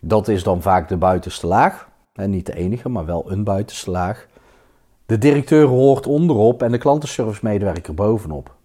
Dat 0.00 0.28
is 0.28 0.42
dan 0.42 0.62
vaak 0.62 0.88
de 0.88 0.96
buitenste 0.96 1.46
laag. 1.46 1.88
En 2.12 2.30
niet 2.30 2.46
de 2.46 2.54
enige, 2.54 2.88
maar 2.88 3.04
wel 3.04 3.30
een 3.30 3.44
buitenste 3.44 3.90
laag. 3.90 4.26
De 5.06 5.18
directeur 5.18 5.66
hoort 5.66 6.06
onderop 6.06 6.62
en 6.62 6.70
de 6.70 6.78
klantenservice 6.78 7.40
medewerker 7.42 7.94
bovenop. 7.94 8.55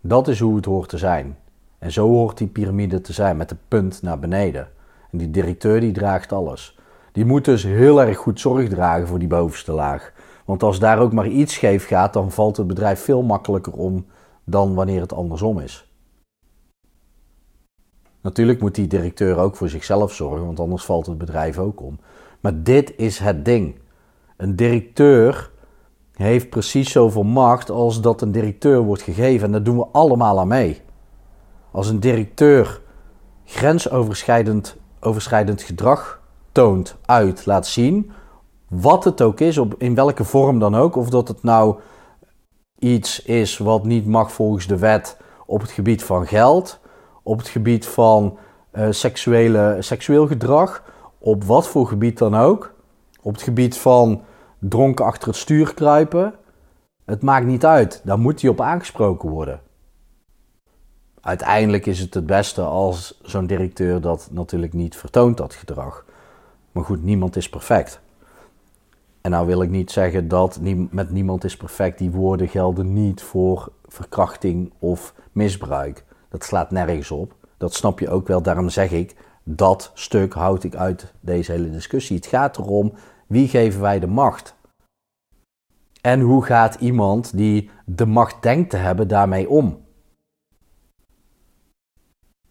Dat 0.00 0.28
is 0.28 0.40
hoe 0.40 0.56
het 0.56 0.64
hoort 0.64 0.88
te 0.88 0.98
zijn. 0.98 1.36
En 1.78 1.92
zo 1.92 2.08
hoort 2.08 2.38
die 2.38 2.46
piramide 2.46 3.00
te 3.00 3.12
zijn, 3.12 3.36
met 3.36 3.48
de 3.48 3.56
punt 3.68 4.02
naar 4.02 4.18
beneden. 4.18 4.68
En 5.10 5.18
die 5.18 5.30
directeur 5.30 5.80
die 5.80 5.92
draagt 5.92 6.32
alles. 6.32 6.78
Die 7.12 7.24
moet 7.24 7.44
dus 7.44 7.62
heel 7.62 8.02
erg 8.02 8.16
goed 8.16 8.40
zorg 8.40 8.68
dragen 8.68 9.06
voor 9.06 9.18
die 9.18 9.28
bovenste 9.28 9.72
laag. 9.72 10.12
Want 10.44 10.62
als 10.62 10.78
daar 10.78 10.98
ook 10.98 11.12
maar 11.12 11.28
iets 11.28 11.54
scheef 11.54 11.86
gaat, 11.86 12.12
dan 12.12 12.30
valt 12.30 12.56
het 12.56 12.66
bedrijf 12.66 13.00
veel 13.00 13.22
makkelijker 13.22 13.72
om 13.72 14.06
dan 14.44 14.74
wanneer 14.74 15.00
het 15.00 15.12
andersom 15.12 15.58
is. 15.58 15.90
Natuurlijk 18.20 18.60
moet 18.60 18.74
die 18.74 18.86
directeur 18.86 19.36
ook 19.36 19.56
voor 19.56 19.68
zichzelf 19.68 20.12
zorgen, 20.12 20.46
want 20.46 20.60
anders 20.60 20.84
valt 20.84 21.06
het 21.06 21.18
bedrijf 21.18 21.58
ook 21.58 21.82
om. 21.82 21.98
Maar 22.40 22.62
dit 22.62 22.96
is 22.96 23.18
het 23.18 23.44
ding. 23.44 23.78
Een 24.36 24.56
directeur 24.56 25.49
heeft 26.20 26.50
precies 26.50 26.90
zoveel 26.90 27.22
macht 27.22 27.70
als 27.70 28.00
dat 28.00 28.22
een 28.22 28.32
directeur 28.32 28.80
wordt 28.80 29.02
gegeven. 29.02 29.46
En 29.46 29.52
daar 29.52 29.62
doen 29.62 29.76
we 29.76 29.86
allemaal 29.92 30.38
aan 30.38 30.48
mee. 30.48 30.80
Als 31.70 31.88
een 31.88 32.00
directeur 32.00 32.80
grensoverschrijdend 33.44 34.76
overschrijdend 35.00 35.62
gedrag 35.62 36.20
toont, 36.52 36.96
uit, 37.04 37.46
laat 37.46 37.66
zien, 37.66 38.10
wat 38.68 39.04
het 39.04 39.22
ook 39.22 39.40
is, 39.40 39.58
op, 39.58 39.74
in 39.78 39.94
welke 39.94 40.24
vorm 40.24 40.58
dan 40.58 40.74
ook, 40.74 40.96
of 40.96 41.10
dat 41.10 41.28
het 41.28 41.42
nou 41.42 41.76
iets 42.78 43.22
is 43.22 43.58
wat 43.58 43.84
niet 43.84 44.06
mag 44.06 44.32
volgens 44.32 44.66
de 44.66 44.78
wet 44.78 45.16
op 45.46 45.60
het 45.60 45.70
gebied 45.70 46.04
van 46.04 46.26
geld, 46.26 46.80
op 47.22 47.38
het 47.38 47.48
gebied 47.48 47.86
van 47.86 48.38
uh, 48.72 48.86
seksuele, 48.90 49.76
seksueel 49.78 50.26
gedrag, 50.26 50.82
op 51.18 51.44
wat 51.44 51.68
voor 51.68 51.86
gebied 51.86 52.18
dan 52.18 52.36
ook, 52.36 52.74
op 53.22 53.32
het 53.32 53.42
gebied 53.42 53.76
van 53.76 54.22
dronken 54.60 55.04
achter 55.04 55.28
het 55.28 55.36
stuur 55.36 55.74
kruipen. 55.74 56.34
Het 57.04 57.22
maakt 57.22 57.46
niet 57.46 57.64
uit, 57.64 58.00
daar 58.04 58.18
moet 58.18 58.40
hij 58.40 58.50
op 58.50 58.60
aangesproken 58.60 59.30
worden. 59.30 59.60
Uiteindelijk 61.20 61.86
is 61.86 61.98
het 61.98 62.14
het 62.14 62.26
beste 62.26 62.62
als 62.62 63.20
zo'n 63.22 63.46
directeur 63.46 64.00
dat 64.00 64.28
natuurlijk 64.30 64.72
niet 64.72 64.96
vertoont, 64.96 65.36
dat 65.36 65.54
gedrag. 65.54 66.04
Maar 66.72 66.84
goed, 66.84 67.02
niemand 67.02 67.36
is 67.36 67.48
perfect. 67.48 68.00
En 69.20 69.30
nou 69.30 69.46
wil 69.46 69.62
ik 69.62 69.70
niet 69.70 69.90
zeggen 69.90 70.28
dat 70.28 70.58
met 70.90 71.10
niemand 71.10 71.44
is 71.44 71.56
perfect 71.56 71.98
die 71.98 72.10
woorden 72.10 72.48
gelden 72.48 72.92
niet 72.92 73.22
voor 73.22 73.72
verkrachting 73.86 74.72
of 74.78 75.14
misbruik. 75.32 76.04
Dat 76.28 76.44
slaat 76.44 76.70
nergens 76.70 77.10
op. 77.10 77.34
Dat 77.56 77.74
snap 77.74 77.98
je 77.98 78.10
ook 78.10 78.28
wel. 78.28 78.42
Daarom 78.42 78.68
zeg 78.68 78.90
ik, 78.90 79.16
dat 79.42 79.90
stuk 79.94 80.32
houd 80.32 80.64
ik 80.64 80.74
uit 80.74 81.12
deze 81.20 81.52
hele 81.52 81.70
discussie. 81.70 82.16
Het 82.16 82.26
gaat 82.26 82.58
erom, 82.58 82.92
wie 83.30 83.48
geven 83.48 83.80
wij 83.80 84.00
de 84.00 84.06
macht? 84.06 84.54
En 86.00 86.20
hoe 86.20 86.44
gaat 86.44 86.74
iemand 86.74 87.36
die 87.36 87.70
de 87.86 88.06
macht 88.06 88.42
denkt 88.42 88.70
te 88.70 88.76
hebben 88.76 89.08
daarmee 89.08 89.48
om? 89.48 89.84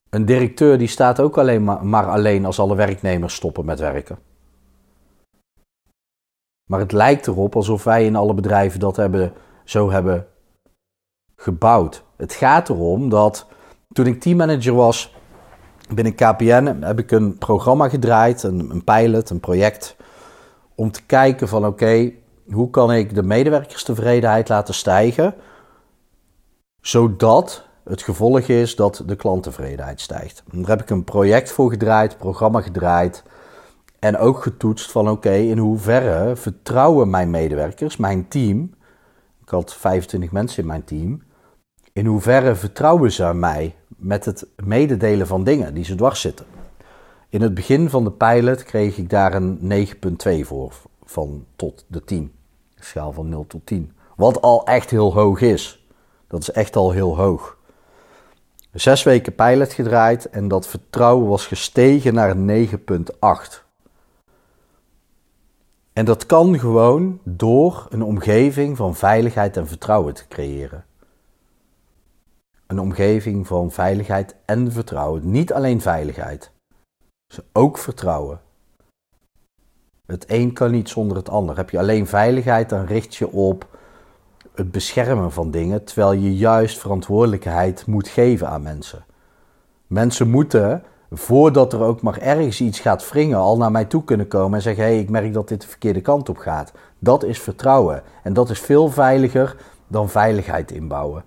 Een 0.10 0.26
directeur 0.26 0.78
die 0.78 0.88
staat 0.88 1.20
ook 1.20 1.38
alleen 1.38 1.64
maar, 1.64 2.08
alleen 2.08 2.46
als 2.46 2.60
alle 2.60 2.76
werknemers 2.76 3.36
stoppen 3.36 3.66
met 3.66 3.80
werken. 3.80 4.20
Maar 6.70 6.80
het 6.80 6.92
lijkt 6.92 7.28
erop 7.28 7.56
alsof 7.56 7.84
wij 7.84 8.06
in 8.06 8.16
alle 8.16 8.34
bedrijven 8.34 8.80
dat 8.80 8.96
hebben, 8.96 9.34
zo 9.64 9.92
hebben 9.92 10.28
gebouwd. 11.36 12.04
Het 12.18 12.34
gaat 12.34 12.70
erom 12.70 13.10
dat 13.10 13.48
toen 13.92 14.06
ik 14.06 14.22
teammanager 14.22 14.74
was 14.74 15.16
binnen 15.94 16.16
KPN, 16.16 16.78
heb 16.82 17.00
ik 17.00 17.12
een 17.12 17.38
programma 17.38 17.90
gedraaid, 17.90 18.44
een, 18.44 18.70
een 18.70 18.84
pilot, 18.84 19.30
een 19.30 19.40
project, 19.40 19.98
om 20.80 20.92
te 20.92 21.06
kijken 21.06 21.48
van 21.48 21.66
oké, 21.66 22.12
hoe 22.52 22.70
kan 22.70 22.94
ik 22.94 23.16
de 23.16 23.24
medewerkerstevredenheid 23.24 24.50
laten 24.50 24.74
stijgen, 24.74 25.36
zodat 26.82 27.68
het 27.84 28.02
gevolg 28.02 28.40
is 28.40 28.76
dat 28.76 29.04
de 29.06 29.16
klanttevredenheid 29.16 30.02
stijgt. 30.02 30.44
Daar 30.52 30.70
heb 30.70 30.82
ik 30.82 30.90
een 30.90 31.04
project 31.04 31.52
voor 31.52 31.70
gedraaid, 31.70 32.18
programma 32.18 32.62
gedraaid. 32.62 33.24
En 34.00 34.18
ook 34.18 34.42
getoetst 34.42 34.92
van 34.92 35.10
oké, 35.10 35.34
in 35.34 35.58
hoeverre 35.58 36.36
vertrouwen 36.36 37.10
mijn 37.10 37.30
medewerkers, 37.30 37.98
mijn 37.98 38.28
team. 38.28 38.74
Ik 39.42 39.50
had 39.50 39.74
25 39.74 40.32
mensen 40.32 40.62
in 40.62 40.68
mijn 40.68 40.84
team. 40.84 41.22
In 41.94 42.06
hoeverre 42.06 42.56
vertrouwen 42.56 43.12
ze 43.12 43.34
mij 43.34 43.76
met 43.88 44.26
het 44.26 44.48
mededelen 44.64 45.28
van 45.28 45.44
dingen 45.44 45.74
die 45.74 45.84
ze 45.84 45.96
dwars 45.96 46.22
zitten. 46.22 46.59
In 47.30 47.42
het 47.42 47.54
begin 47.54 47.90
van 47.90 48.04
de 48.04 48.12
pilot 48.12 48.64
kreeg 48.64 48.98
ik 48.98 49.10
daar 49.10 49.34
een 49.34 49.88
9,2 49.88 50.40
voor, 50.42 50.74
van 51.04 51.46
tot 51.56 51.86
de 51.88 52.04
10. 52.04 52.32
schaal 52.76 53.14
van 53.14 53.30
0 53.30 53.48
tot 53.48 53.66
10. 53.66 53.92
Wat 54.16 54.42
al 54.42 54.66
echt 54.66 54.90
heel 54.90 55.14
hoog 55.14 55.42
is. 55.42 55.88
Dat 56.28 56.42
is 56.42 56.52
echt 56.52 56.76
al 56.76 56.92
heel 56.92 57.18
hoog. 57.18 57.58
Zes 58.72 59.04
weken 59.04 59.36
pilot 59.36 59.74
gedraaid 59.74 60.30
en 60.30 60.48
dat 60.48 60.68
vertrouwen 60.68 61.28
was 61.28 61.48
gestegen 61.48 62.14
naar 62.14 62.36
9,8. 62.36 63.64
En 65.94 66.06
dat 66.06 66.26
kan 66.26 66.60
gewoon 66.60 67.20
door 67.24 67.88
een 67.90 68.04
omgeving 68.04 68.78
van 68.78 68.96
veiligheid 68.96 69.58
en 69.58 69.68
vertrouwen 69.68 70.14
te 70.14 70.28
creëren. 70.28 70.86
Een 72.68 72.80
omgeving 72.80 73.48
van 73.48 73.72
veiligheid 73.72 74.36
en 74.46 74.72
vertrouwen. 74.72 75.32
Niet 75.32 75.54
alleen 75.54 75.82
veiligheid, 75.82 76.52
dus 77.30 77.40
ook 77.52 77.78
vertrouwen. 77.78 78.42
Het 80.06 80.26
een 80.28 80.54
kan 80.54 80.72
niet 80.72 80.90
zonder 80.90 81.18
het 81.18 81.30
ander. 81.30 81.58
Heb 81.58 81.70
je 81.70 81.80
alleen 81.80 82.08
veiligheid, 82.08 82.70
dan 82.70 82.86
richt 82.86 83.16
je 83.16 83.32
op 83.32 83.68
het 84.54 84.72
beschermen 84.72 85.32
van 85.32 85.52
dingen, 85.52 85.84
terwijl 85.84 86.12
je 86.12 86.36
juist 86.36 86.80
verantwoordelijkheid 86.80 87.86
moet 87.86 88.08
geven 88.08 88.50
aan 88.50 88.62
mensen. 88.62 89.06
Mensen 89.88 90.30
moeten, 90.30 90.84
voordat 91.12 91.74
er 91.74 91.82
ook 91.82 92.02
maar 92.02 92.18
ergens 92.18 92.62
iets 92.62 92.80
gaat 92.80 93.10
wringen, 93.10 93.38
al 93.38 93.58
naar 93.58 93.72
mij 93.72 93.86
toe 93.86 94.04
kunnen 94.04 94.28
komen 94.28 94.54
en 94.54 94.62
zeggen: 94.62 94.84
hé, 94.84 94.90
hey, 94.90 95.00
ik 95.00 95.10
merk 95.10 95.34
dat 95.34 95.48
dit 95.48 95.62
de 95.62 95.68
verkeerde 95.68 96.02
kant 96.02 96.30
op 96.30 96.38
gaat. 96.38 96.72
Dat 97.00 97.24
is 97.24 97.40
vertrouwen. 97.40 98.04
En 98.24 98.34
dat 98.34 98.50
is 98.50 98.60
veel 98.60 98.90
veiliger 98.90 99.56
dan 99.88 100.10
veiligheid 100.10 100.72
inbouwen. 100.72 101.24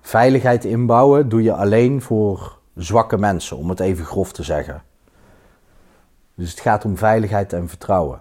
Veiligheid 0.00 0.64
inbouwen 0.64 1.28
doe 1.28 1.42
je 1.42 1.52
alleen 1.52 2.02
voor 2.02 2.55
zwakke 2.76 3.18
mensen, 3.18 3.56
om 3.56 3.68
het 3.68 3.80
even 3.80 4.04
grof 4.04 4.32
te 4.32 4.42
zeggen. 4.42 4.82
Dus 6.34 6.50
het 6.50 6.60
gaat 6.60 6.84
om 6.84 6.96
veiligheid 6.96 7.52
en 7.52 7.68
vertrouwen. 7.68 8.20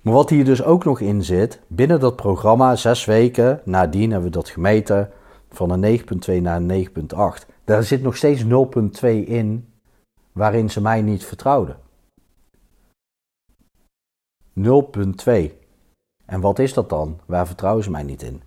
Maar 0.00 0.14
wat 0.14 0.30
hier 0.30 0.44
dus 0.44 0.62
ook 0.62 0.84
nog 0.84 1.00
in 1.00 1.24
zit, 1.24 1.60
binnen 1.66 2.00
dat 2.00 2.16
programma, 2.16 2.76
zes 2.76 3.04
weken 3.04 3.60
nadien 3.64 4.10
hebben 4.10 4.30
we 4.30 4.36
dat 4.36 4.48
gemeten, 4.48 5.10
van 5.50 5.70
een 5.70 6.00
9.2 6.00 6.42
naar 6.42 6.60
een 6.60 6.88
9.8. 6.88 7.46
Daar 7.64 7.82
zit 7.82 8.02
nog 8.02 8.16
steeds 8.16 8.44
0.2 8.44 8.48
in 9.26 9.68
waarin 10.32 10.70
ze 10.70 10.80
mij 10.80 11.02
niet 11.02 11.24
vertrouwden. 11.24 11.76
0.2. 14.54 15.32
En 16.26 16.40
wat 16.40 16.58
is 16.58 16.74
dat 16.74 16.88
dan? 16.88 17.20
Waar 17.26 17.46
vertrouwen 17.46 17.84
ze 17.84 17.90
mij 17.90 18.02
niet 18.02 18.22
in? 18.22 18.42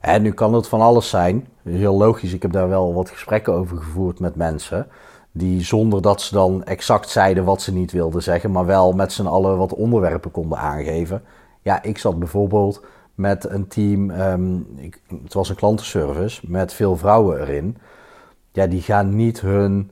En 0.00 0.22
nu 0.22 0.32
kan 0.32 0.54
het 0.54 0.68
van 0.68 0.80
alles 0.80 1.08
zijn. 1.08 1.48
Heel 1.62 1.96
logisch, 1.96 2.32
ik 2.32 2.42
heb 2.42 2.52
daar 2.52 2.68
wel 2.68 2.94
wat 2.94 3.10
gesprekken 3.10 3.52
over 3.52 3.76
gevoerd 3.76 4.20
met 4.20 4.36
mensen 4.36 4.86
die 5.32 5.62
zonder 5.62 6.02
dat 6.02 6.20
ze 6.20 6.34
dan 6.34 6.64
exact 6.64 7.08
zeiden 7.08 7.44
wat 7.44 7.62
ze 7.62 7.72
niet 7.72 7.92
wilden 7.92 8.22
zeggen, 8.22 8.50
maar 8.50 8.66
wel 8.66 8.92
met 8.92 9.12
z'n 9.12 9.26
allen 9.26 9.56
wat 9.56 9.74
onderwerpen 9.74 10.30
konden 10.30 10.58
aangeven. 10.58 11.22
Ja, 11.62 11.82
ik 11.82 11.98
zat 11.98 12.18
bijvoorbeeld 12.18 12.84
met 13.14 13.50
een 13.50 13.68
team, 13.68 14.10
ehm, 14.10 14.56
ik, 14.76 15.00
het 15.22 15.32
was 15.32 15.48
een 15.48 15.56
klantenservice, 15.56 16.50
met 16.50 16.72
veel 16.72 16.96
vrouwen 16.96 17.40
erin. 17.40 17.76
Ja, 18.52 18.66
die 18.66 18.82
gaan 18.82 19.16
niet 19.16 19.40
hun 19.40 19.90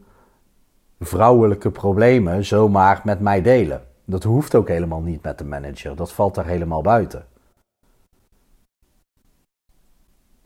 vrouwelijke 1.00 1.70
problemen 1.70 2.44
zomaar 2.44 3.00
met 3.04 3.20
mij 3.20 3.42
delen. 3.42 3.82
Dat 4.04 4.22
hoeft 4.22 4.54
ook 4.54 4.68
helemaal 4.68 5.00
niet 5.00 5.22
met 5.22 5.38
de 5.38 5.44
manager, 5.44 5.96
dat 5.96 6.12
valt 6.12 6.34
daar 6.34 6.46
helemaal 6.46 6.82
buiten. 6.82 7.24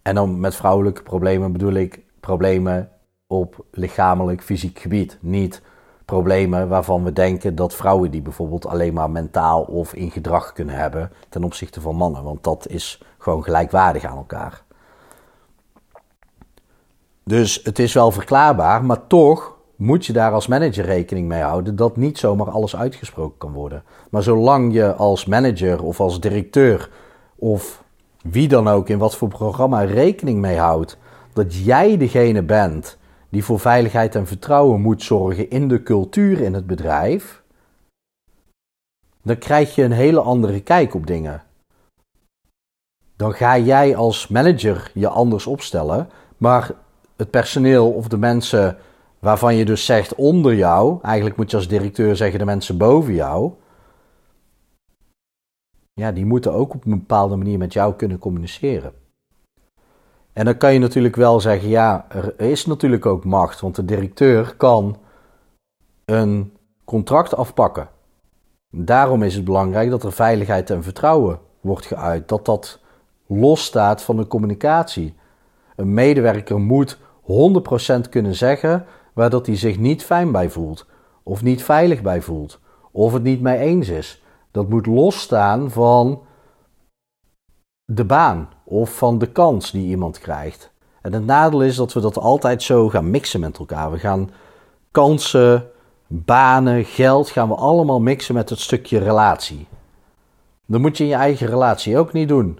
En 0.04 0.14
dan 0.14 0.40
met 0.40 0.54
vrouwelijke 0.54 1.02
problemen 1.02 1.52
bedoel 1.52 1.72
ik 1.72 2.00
problemen 2.20 2.90
op 3.26 3.64
lichamelijk, 3.70 4.42
fysiek 4.42 4.78
gebied. 4.78 5.18
Niet 5.20 5.62
problemen 6.04 6.68
waarvan 6.68 7.04
we 7.04 7.12
denken 7.12 7.54
dat 7.54 7.74
vrouwen 7.74 8.10
die 8.10 8.22
bijvoorbeeld 8.22 8.66
alleen 8.66 8.94
maar 8.94 9.10
mentaal 9.10 9.62
of 9.62 9.94
in 9.94 10.10
gedrag 10.10 10.52
kunnen 10.52 10.74
hebben 10.74 11.12
ten 11.28 11.44
opzichte 11.44 11.80
van 11.80 11.96
mannen. 11.96 12.22
Want 12.22 12.44
dat 12.44 12.68
is 12.68 13.02
gewoon 13.18 13.42
gelijkwaardig 13.42 14.04
aan 14.04 14.16
elkaar. 14.16 14.62
Dus 17.22 17.60
het 17.62 17.78
is 17.78 17.92
wel 17.92 18.10
verklaarbaar, 18.10 18.84
maar 18.84 19.06
toch 19.06 19.56
moet 19.76 20.06
je 20.06 20.12
daar 20.12 20.32
als 20.32 20.46
manager 20.46 20.84
rekening 20.84 21.28
mee 21.28 21.42
houden 21.42 21.76
dat 21.76 21.96
niet 21.96 22.18
zomaar 22.18 22.50
alles 22.50 22.76
uitgesproken 22.76 23.38
kan 23.38 23.52
worden. 23.52 23.82
Maar 24.10 24.22
zolang 24.22 24.74
je 24.74 24.94
als 24.94 25.24
manager 25.24 25.82
of 25.82 26.00
als 26.00 26.20
directeur 26.20 26.90
of 27.36 27.83
wie 28.30 28.48
dan 28.48 28.68
ook 28.68 28.88
in 28.88 28.98
wat 28.98 29.16
voor 29.16 29.28
programma 29.28 29.80
rekening 29.80 30.40
mee 30.40 30.58
houdt 30.58 30.98
dat 31.32 31.54
jij 31.54 31.96
degene 31.96 32.42
bent 32.42 32.98
die 33.28 33.44
voor 33.44 33.60
veiligheid 33.60 34.14
en 34.14 34.26
vertrouwen 34.26 34.80
moet 34.80 35.02
zorgen 35.02 35.50
in 35.50 35.68
de 35.68 35.82
cultuur 35.82 36.40
in 36.40 36.54
het 36.54 36.66
bedrijf, 36.66 37.42
dan 39.22 39.38
krijg 39.38 39.74
je 39.74 39.82
een 39.82 39.92
hele 39.92 40.20
andere 40.20 40.60
kijk 40.60 40.94
op 40.94 41.06
dingen. 41.06 41.42
Dan 43.16 43.32
ga 43.32 43.58
jij 43.58 43.96
als 43.96 44.28
manager 44.28 44.90
je 44.94 45.08
anders 45.08 45.46
opstellen, 45.46 46.08
maar 46.36 46.70
het 47.16 47.30
personeel 47.30 47.90
of 47.90 48.08
de 48.08 48.18
mensen 48.18 48.78
waarvan 49.18 49.56
je 49.56 49.64
dus 49.64 49.84
zegt 49.84 50.14
onder 50.14 50.54
jou, 50.54 50.98
eigenlijk 51.02 51.36
moet 51.36 51.50
je 51.50 51.56
als 51.56 51.68
directeur 51.68 52.16
zeggen 52.16 52.38
de 52.38 52.44
mensen 52.44 52.76
boven 52.76 53.14
jou, 53.14 53.52
ja, 55.94 56.12
die 56.12 56.24
moeten 56.24 56.52
ook 56.52 56.74
op 56.74 56.84
een 56.84 56.98
bepaalde 56.98 57.36
manier 57.36 57.58
met 57.58 57.72
jou 57.72 57.94
kunnen 57.94 58.18
communiceren. 58.18 58.92
En 60.32 60.44
dan 60.44 60.56
kan 60.56 60.72
je 60.72 60.78
natuurlijk 60.78 61.16
wel 61.16 61.40
zeggen, 61.40 61.68
ja, 61.68 62.06
er 62.08 62.40
is 62.40 62.66
natuurlijk 62.66 63.06
ook 63.06 63.24
macht, 63.24 63.60
want 63.60 63.74
de 63.76 63.84
directeur 63.84 64.56
kan 64.56 64.96
een 66.04 66.52
contract 66.84 67.34
afpakken. 67.34 67.88
Daarom 68.70 69.22
is 69.22 69.34
het 69.34 69.44
belangrijk 69.44 69.90
dat 69.90 70.02
er 70.02 70.12
veiligheid 70.12 70.70
en 70.70 70.82
vertrouwen 70.82 71.38
wordt 71.60 71.86
geuit, 71.86 72.28
dat 72.28 72.44
dat 72.44 72.80
losstaat 73.26 74.02
van 74.02 74.16
de 74.16 74.26
communicatie. 74.26 75.14
Een 75.76 75.94
medewerker 75.94 76.60
moet 76.60 76.98
100% 77.22 78.08
kunnen 78.10 78.34
zeggen 78.34 78.86
waar 79.12 79.30
dat 79.30 79.46
hij 79.46 79.56
zich 79.56 79.78
niet 79.78 80.04
fijn 80.04 80.32
bij 80.32 80.50
voelt, 80.50 80.86
of 81.22 81.42
niet 81.42 81.62
veilig 81.62 82.02
bij 82.02 82.20
voelt, 82.20 82.60
of 82.90 83.12
het 83.12 83.22
niet 83.22 83.40
mee 83.40 83.58
eens 83.58 83.88
is. 83.88 84.23
Dat 84.54 84.68
moet 84.68 84.86
losstaan 84.86 85.70
van 85.70 86.22
de 87.84 88.04
baan 88.04 88.48
of 88.64 88.96
van 88.96 89.18
de 89.18 89.26
kans 89.26 89.70
die 89.70 89.86
iemand 89.86 90.18
krijgt. 90.18 90.72
En 91.02 91.12
het 91.12 91.24
nadeel 91.24 91.62
is 91.62 91.76
dat 91.76 91.92
we 91.92 92.00
dat 92.00 92.18
altijd 92.18 92.62
zo 92.62 92.88
gaan 92.88 93.10
mixen 93.10 93.40
met 93.40 93.58
elkaar. 93.58 93.90
We 93.90 93.98
gaan 93.98 94.30
kansen, 94.90 95.70
banen, 96.06 96.84
geld, 96.84 97.30
gaan 97.30 97.48
we 97.48 97.54
allemaal 97.54 98.00
mixen 98.00 98.34
met 98.34 98.50
het 98.50 98.58
stukje 98.58 98.98
relatie. 98.98 99.66
Dat 100.66 100.80
moet 100.80 100.96
je 100.96 101.04
in 101.04 101.10
je 101.10 101.16
eigen 101.16 101.46
relatie 101.46 101.98
ook 101.98 102.12
niet 102.12 102.28
doen. 102.28 102.58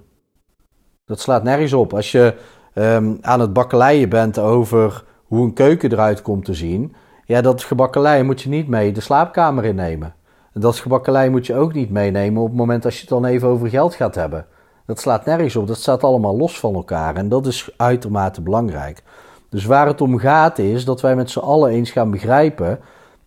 Dat 1.04 1.20
slaat 1.20 1.42
nergens 1.42 1.72
op. 1.72 1.94
Als 1.94 2.12
je 2.12 2.34
um, 2.74 3.18
aan 3.20 3.40
het 3.40 3.52
bakkeleien 3.52 4.08
bent 4.08 4.38
over 4.38 5.04
hoe 5.24 5.44
een 5.44 5.52
keuken 5.52 5.92
eruit 5.92 6.22
komt 6.22 6.44
te 6.44 6.54
zien, 6.54 6.94
ja, 7.24 7.40
dat 7.40 7.62
gebakkelei 7.62 8.22
moet 8.22 8.42
je 8.42 8.48
niet 8.48 8.68
mee 8.68 8.92
de 8.92 9.00
slaapkamer 9.00 9.64
innemen. 9.64 10.14
Dat 10.54 10.76
gebakkelei 10.76 11.30
moet 11.30 11.46
je 11.46 11.54
ook 11.54 11.72
niet 11.72 11.90
meenemen 11.90 12.42
op 12.42 12.48
het 12.48 12.56
moment 12.56 12.84
als 12.84 12.94
je 12.94 13.00
het 13.00 13.08
dan 13.08 13.24
even 13.24 13.48
over 13.48 13.68
geld 13.68 13.94
gaat 13.94 14.14
hebben. 14.14 14.46
Dat 14.86 15.00
slaat 15.00 15.24
nergens 15.24 15.56
op. 15.56 15.66
Dat 15.66 15.76
staat 15.76 16.04
allemaal 16.04 16.36
los 16.36 16.58
van 16.58 16.74
elkaar. 16.74 17.16
En 17.16 17.28
dat 17.28 17.46
is 17.46 17.70
uitermate 17.76 18.40
belangrijk. 18.40 19.02
Dus 19.48 19.64
waar 19.64 19.86
het 19.86 20.00
om 20.00 20.18
gaat 20.18 20.58
is 20.58 20.84
dat 20.84 21.00
wij 21.00 21.16
met 21.16 21.30
z'n 21.30 21.38
allen 21.38 21.70
eens 21.70 21.90
gaan 21.90 22.10
begrijpen 22.10 22.80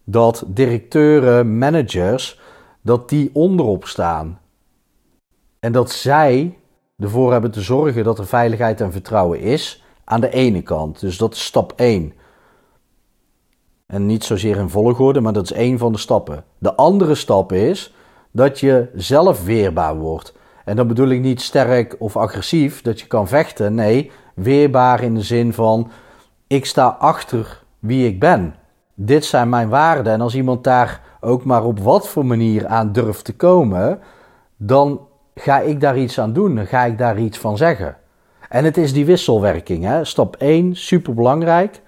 dat 0.03 0.43
directeuren, 0.48 1.57
managers, 1.57 2.39
dat 2.81 3.10
die 3.10 3.29
onderop 3.34 3.86
staan. 3.86 4.39
En 5.60 5.72
dat 5.72 5.91
zij 5.91 6.57
ervoor 6.98 7.31
hebben 7.31 7.51
te 7.51 7.62
zorgen 7.62 8.03
dat 8.03 8.19
er 8.19 8.27
veiligheid 8.27 8.81
en 8.81 8.91
vertrouwen 8.91 9.39
is 9.39 9.84
aan 10.03 10.22
de 10.22 10.29
ene 10.29 10.62
kant. 10.62 11.00
Dus 11.00 11.17
dat 11.17 11.34
is 11.34 11.43
stap 11.43 11.74
1. 11.75 12.13
En 13.88 14.06
niet 14.06 14.24
zozeer 14.24 14.58
in 14.58 14.70
volgorde, 14.70 15.22
maar 15.22 15.34
dat 15.34 15.44
is 15.44 15.51
één 15.51 15.77
van 15.77 15.91
de 15.91 15.98
stappen. 15.98 16.44
De 16.58 16.75
andere 16.75 17.15
stap 17.15 17.51
is 17.51 17.94
dat 18.32 18.60
je 18.60 18.89
zelf 18.96 19.46
weerbaar 19.46 19.96
wordt. 19.96 20.34
En 20.65 20.75
dan 20.75 20.88
bedoel 20.88 21.08
ik 21.08 21.22
niet 21.22 21.41
sterk 21.41 21.96
of 22.00 22.17
agressief, 22.17 22.82
dat 22.82 23.00
je 23.00 23.08
kan 23.08 23.27
vechten. 23.27 23.75
Nee, 23.75 24.12
weerbaar 24.34 25.03
in 25.03 25.13
de 25.13 25.22
zin 25.22 25.53
van: 25.53 25.91
ik 26.48 26.65
sta 26.65 26.88
achter 27.00 27.63
wie 27.79 28.08
ik 28.08 28.20
ben. 28.20 28.56
Dit 28.94 29.25
zijn 29.25 29.50
mijn 29.50 29.70
waarden. 29.70 30.13
En 30.13 30.22
als 30.22 30.36
iemand 30.36 30.63
daar 30.63 31.01
ook 31.22 31.44
maar 31.44 31.64
op 31.64 31.79
wat 31.79 32.07
voor 32.07 32.25
manier 32.25 32.68
aan 32.68 32.92
durft 32.92 33.25
te 33.25 33.35
komen, 33.35 34.00
dan 34.57 35.00
ga 35.35 35.59
ik 35.59 35.81
daar 35.81 35.98
iets 35.98 36.20
aan 36.20 36.33
doen. 36.33 36.55
Dan 36.55 36.66
ga 36.66 36.83
ik 36.83 36.98
daar 36.98 37.20
iets 37.20 37.38
van 37.38 37.57
zeggen. 37.57 37.98
En 38.50 38.64
het 38.64 38.77
is 38.77 38.94
die 38.94 39.05
wisselwerking. 39.05 39.83
Hè? 39.83 40.03
Stap 40.03 40.35
1, 40.35 40.75
super 40.75 41.14
belangrijk. 41.14 41.81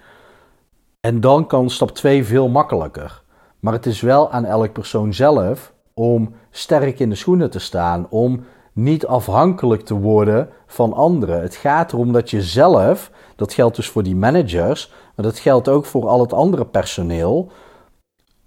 En 1.00 1.20
dan 1.20 1.46
kan 1.46 1.70
stap 1.70 1.90
2 1.90 2.24
veel 2.24 2.48
makkelijker. 2.48 3.22
Maar 3.60 3.72
het 3.72 3.86
is 3.86 4.00
wel 4.00 4.30
aan 4.30 4.44
elk 4.44 4.72
persoon 4.72 5.14
zelf 5.14 5.72
om 5.94 6.34
sterk 6.50 6.98
in 6.98 7.08
de 7.08 7.14
schoenen 7.14 7.50
te 7.50 7.58
staan, 7.58 8.06
om 8.10 8.44
niet 8.72 9.06
afhankelijk 9.06 9.82
te 9.82 9.94
worden 9.94 10.48
van 10.66 10.92
anderen. 10.92 11.40
Het 11.40 11.54
gaat 11.54 11.92
erom 11.92 12.12
dat 12.12 12.30
je 12.30 12.42
zelf, 12.42 13.10
dat 13.36 13.52
geldt 13.52 13.76
dus 13.76 13.88
voor 13.88 14.02
die 14.02 14.16
managers, 14.16 14.92
maar 15.16 15.24
dat 15.26 15.38
geldt 15.38 15.68
ook 15.68 15.84
voor 15.84 16.08
al 16.08 16.20
het 16.20 16.32
andere 16.32 16.66
personeel, 16.66 17.50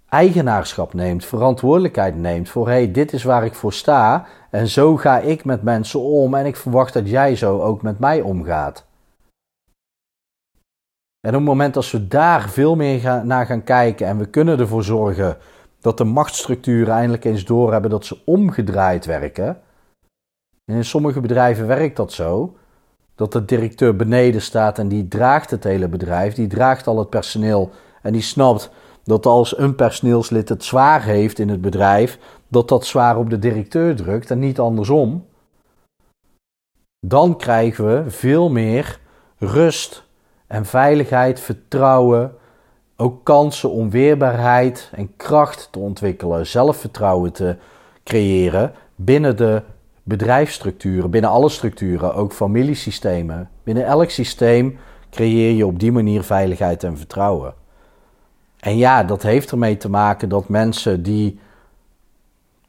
eigenaarschap 0.08 0.94
neemt, 0.94 1.24
verantwoordelijkheid 1.24 2.16
neemt 2.16 2.48
voor 2.48 2.68
hey, 2.68 2.90
dit 2.90 3.12
is 3.12 3.22
waar 3.22 3.44
ik 3.44 3.54
voor 3.54 3.72
sta 3.72 4.26
en 4.50 4.68
zo 4.68 4.96
ga 4.96 5.18
ik 5.18 5.44
met 5.44 5.62
mensen 5.62 6.00
om 6.00 6.34
en 6.34 6.46
ik 6.46 6.56
verwacht 6.56 6.92
dat 6.92 7.08
jij 7.08 7.36
zo 7.36 7.60
ook 7.60 7.82
met 7.82 7.98
mij 7.98 8.20
omgaat. 8.20 8.86
En 11.24 11.30
op 11.30 11.36
het 11.36 11.44
moment 11.44 11.74
dat 11.74 11.90
we 11.90 12.08
daar 12.08 12.48
veel 12.48 12.76
meer 12.76 13.22
naar 13.24 13.46
gaan 13.46 13.64
kijken 13.64 14.06
en 14.06 14.18
we 14.18 14.26
kunnen 14.26 14.58
ervoor 14.58 14.84
zorgen 14.84 15.36
dat 15.80 15.98
de 15.98 16.04
machtsstructuren 16.04 16.94
eindelijk 16.94 17.24
eens 17.24 17.44
doorhebben 17.44 17.90
dat 17.90 18.04
ze 18.04 18.22
omgedraaid 18.24 19.06
werken, 19.06 19.62
en 20.64 20.76
in 20.76 20.84
sommige 20.84 21.20
bedrijven 21.20 21.66
werkt 21.66 21.96
dat 21.96 22.12
zo. 22.12 22.56
Dat 23.14 23.32
de 23.32 23.44
directeur 23.44 23.96
beneden 23.96 24.42
staat 24.42 24.78
en 24.78 24.88
die 24.88 25.08
draagt 25.08 25.50
het 25.50 25.64
hele 25.64 25.88
bedrijf. 25.88 26.34
Die 26.34 26.46
draagt 26.46 26.86
al 26.86 26.98
het 26.98 27.10
personeel. 27.10 27.70
En 28.02 28.12
die 28.12 28.22
snapt 28.22 28.70
dat 29.04 29.26
als 29.26 29.58
een 29.58 29.74
personeelslid 29.74 30.48
het 30.48 30.64
zwaar 30.64 31.02
heeft 31.02 31.38
in 31.38 31.48
het 31.48 31.60
bedrijf, 31.60 32.18
dat 32.48 32.68
dat 32.68 32.86
zwaar 32.86 33.16
op 33.16 33.30
de 33.30 33.38
directeur 33.38 33.96
drukt 33.96 34.30
en 34.30 34.38
niet 34.38 34.58
andersom. 34.58 35.26
Dan 37.06 37.36
krijgen 37.36 37.86
we 37.86 38.10
veel 38.10 38.50
meer 38.50 39.00
rust 39.38 40.04
en 40.46 40.66
veiligheid, 40.66 41.40
vertrouwen, 41.40 42.34
ook 42.96 43.24
kansen 43.24 43.70
om 43.70 43.90
weerbaarheid 43.90 44.90
en 44.94 45.16
kracht 45.16 45.68
te 45.70 45.78
ontwikkelen, 45.78 46.46
zelfvertrouwen 46.46 47.32
te 47.32 47.56
creëren 48.04 48.72
binnen 48.94 49.36
de 49.36 49.62
bedrijfsstructuren, 50.02 51.10
binnen 51.10 51.30
alle 51.30 51.48
structuren, 51.48 52.14
ook 52.14 52.32
familiesystemen. 52.32 53.50
Binnen 53.62 53.86
elk 53.86 54.10
systeem 54.10 54.78
creëer 55.10 55.54
je 55.54 55.66
op 55.66 55.78
die 55.78 55.92
manier 55.92 56.22
veiligheid 56.22 56.84
en 56.84 56.96
vertrouwen. 56.96 57.54
En 58.60 58.76
ja, 58.76 59.04
dat 59.04 59.22
heeft 59.22 59.50
ermee 59.50 59.76
te 59.76 59.90
maken 59.90 60.28
dat 60.28 60.48
mensen 60.48 61.02
die 61.02 61.38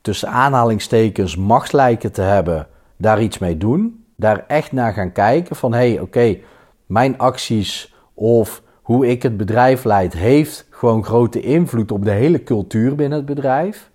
tussen 0.02 0.30
aanhalingstekens 0.30 1.36
macht 1.36 1.74
lijken 1.74 2.12
te 2.12 2.22
hebben, 2.22 2.68
daar 2.98 3.22
iets 3.22 3.38
mee 3.38 3.58
doen. 3.58 4.04
Daar 4.16 4.44
echt 4.48 4.72
naar 4.72 4.94
gaan 4.94 5.12
kijken 5.12 5.56
van 5.56 5.74
hé, 5.74 5.92
hey, 5.92 6.00
oké, 6.00 6.38
mijn 6.86 7.18
acties 7.18 7.94
of 8.14 8.62
hoe 8.82 9.08
ik 9.08 9.24
het 9.24 9.38
bedrijf 9.38 9.84
leid 9.84 10.14
heeft 10.14 10.68
gewoon 10.70 11.06
grote 11.06 11.42
invloed 11.42 11.92
op 11.92 12.04
de 12.06 12.12
hele 12.12 12.44
cultuur 12.44 12.96
binnen 12.96 13.18
het 13.18 13.28
bedrijf. 13.28 13.90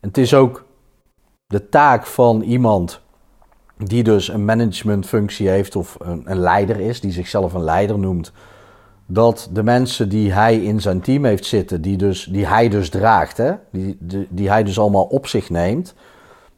het 0.00 0.18
is 0.18 0.34
ook 0.34 0.64
de 1.46 1.68
taak 1.68 2.06
van 2.06 2.40
iemand 2.42 3.00
die 3.76 4.02
dus 4.02 4.28
een 4.28 4.44
managementfunctie 4.44 5.48
heeft 5.48 5.76
of 5.76 5.96
een, 5.98 6.22
een, 6.24 6.38
leider 6.38 6.80
is, 6.80 7.00
die 7.00 7.12
zichzelf 7.12 7.52
een 7.52 7.64
leider 7.64 7.98
noemt, 7.98 8.32
dat 9.06 9.48
de 9.52 9.62
mensen 9.62 10.08
die 10.08 10.32
hij 10.32 10.56
in 10.56 10.80
zijn 10.80 11.00
team 11.00 11.24
heeft 11.24 11.44
zitten, 11.44 11.82
die, 11.82 11.96
dus, 11.96 12.24
die 12.24 12.46
hij 12.46 12.68
dus 12.68 12.88
draagt, 12.88 13.36
hè, 13.36 13.52
die, 13.70 13.96
die, 14.00 14.26
die 14.30 14.48
hij 14.48 14.62
dus 14.62 14.78
allemaal 14.78 15.04
op 15.04 15.26
zich 15.26 15.50
neemt, 15.50 15.94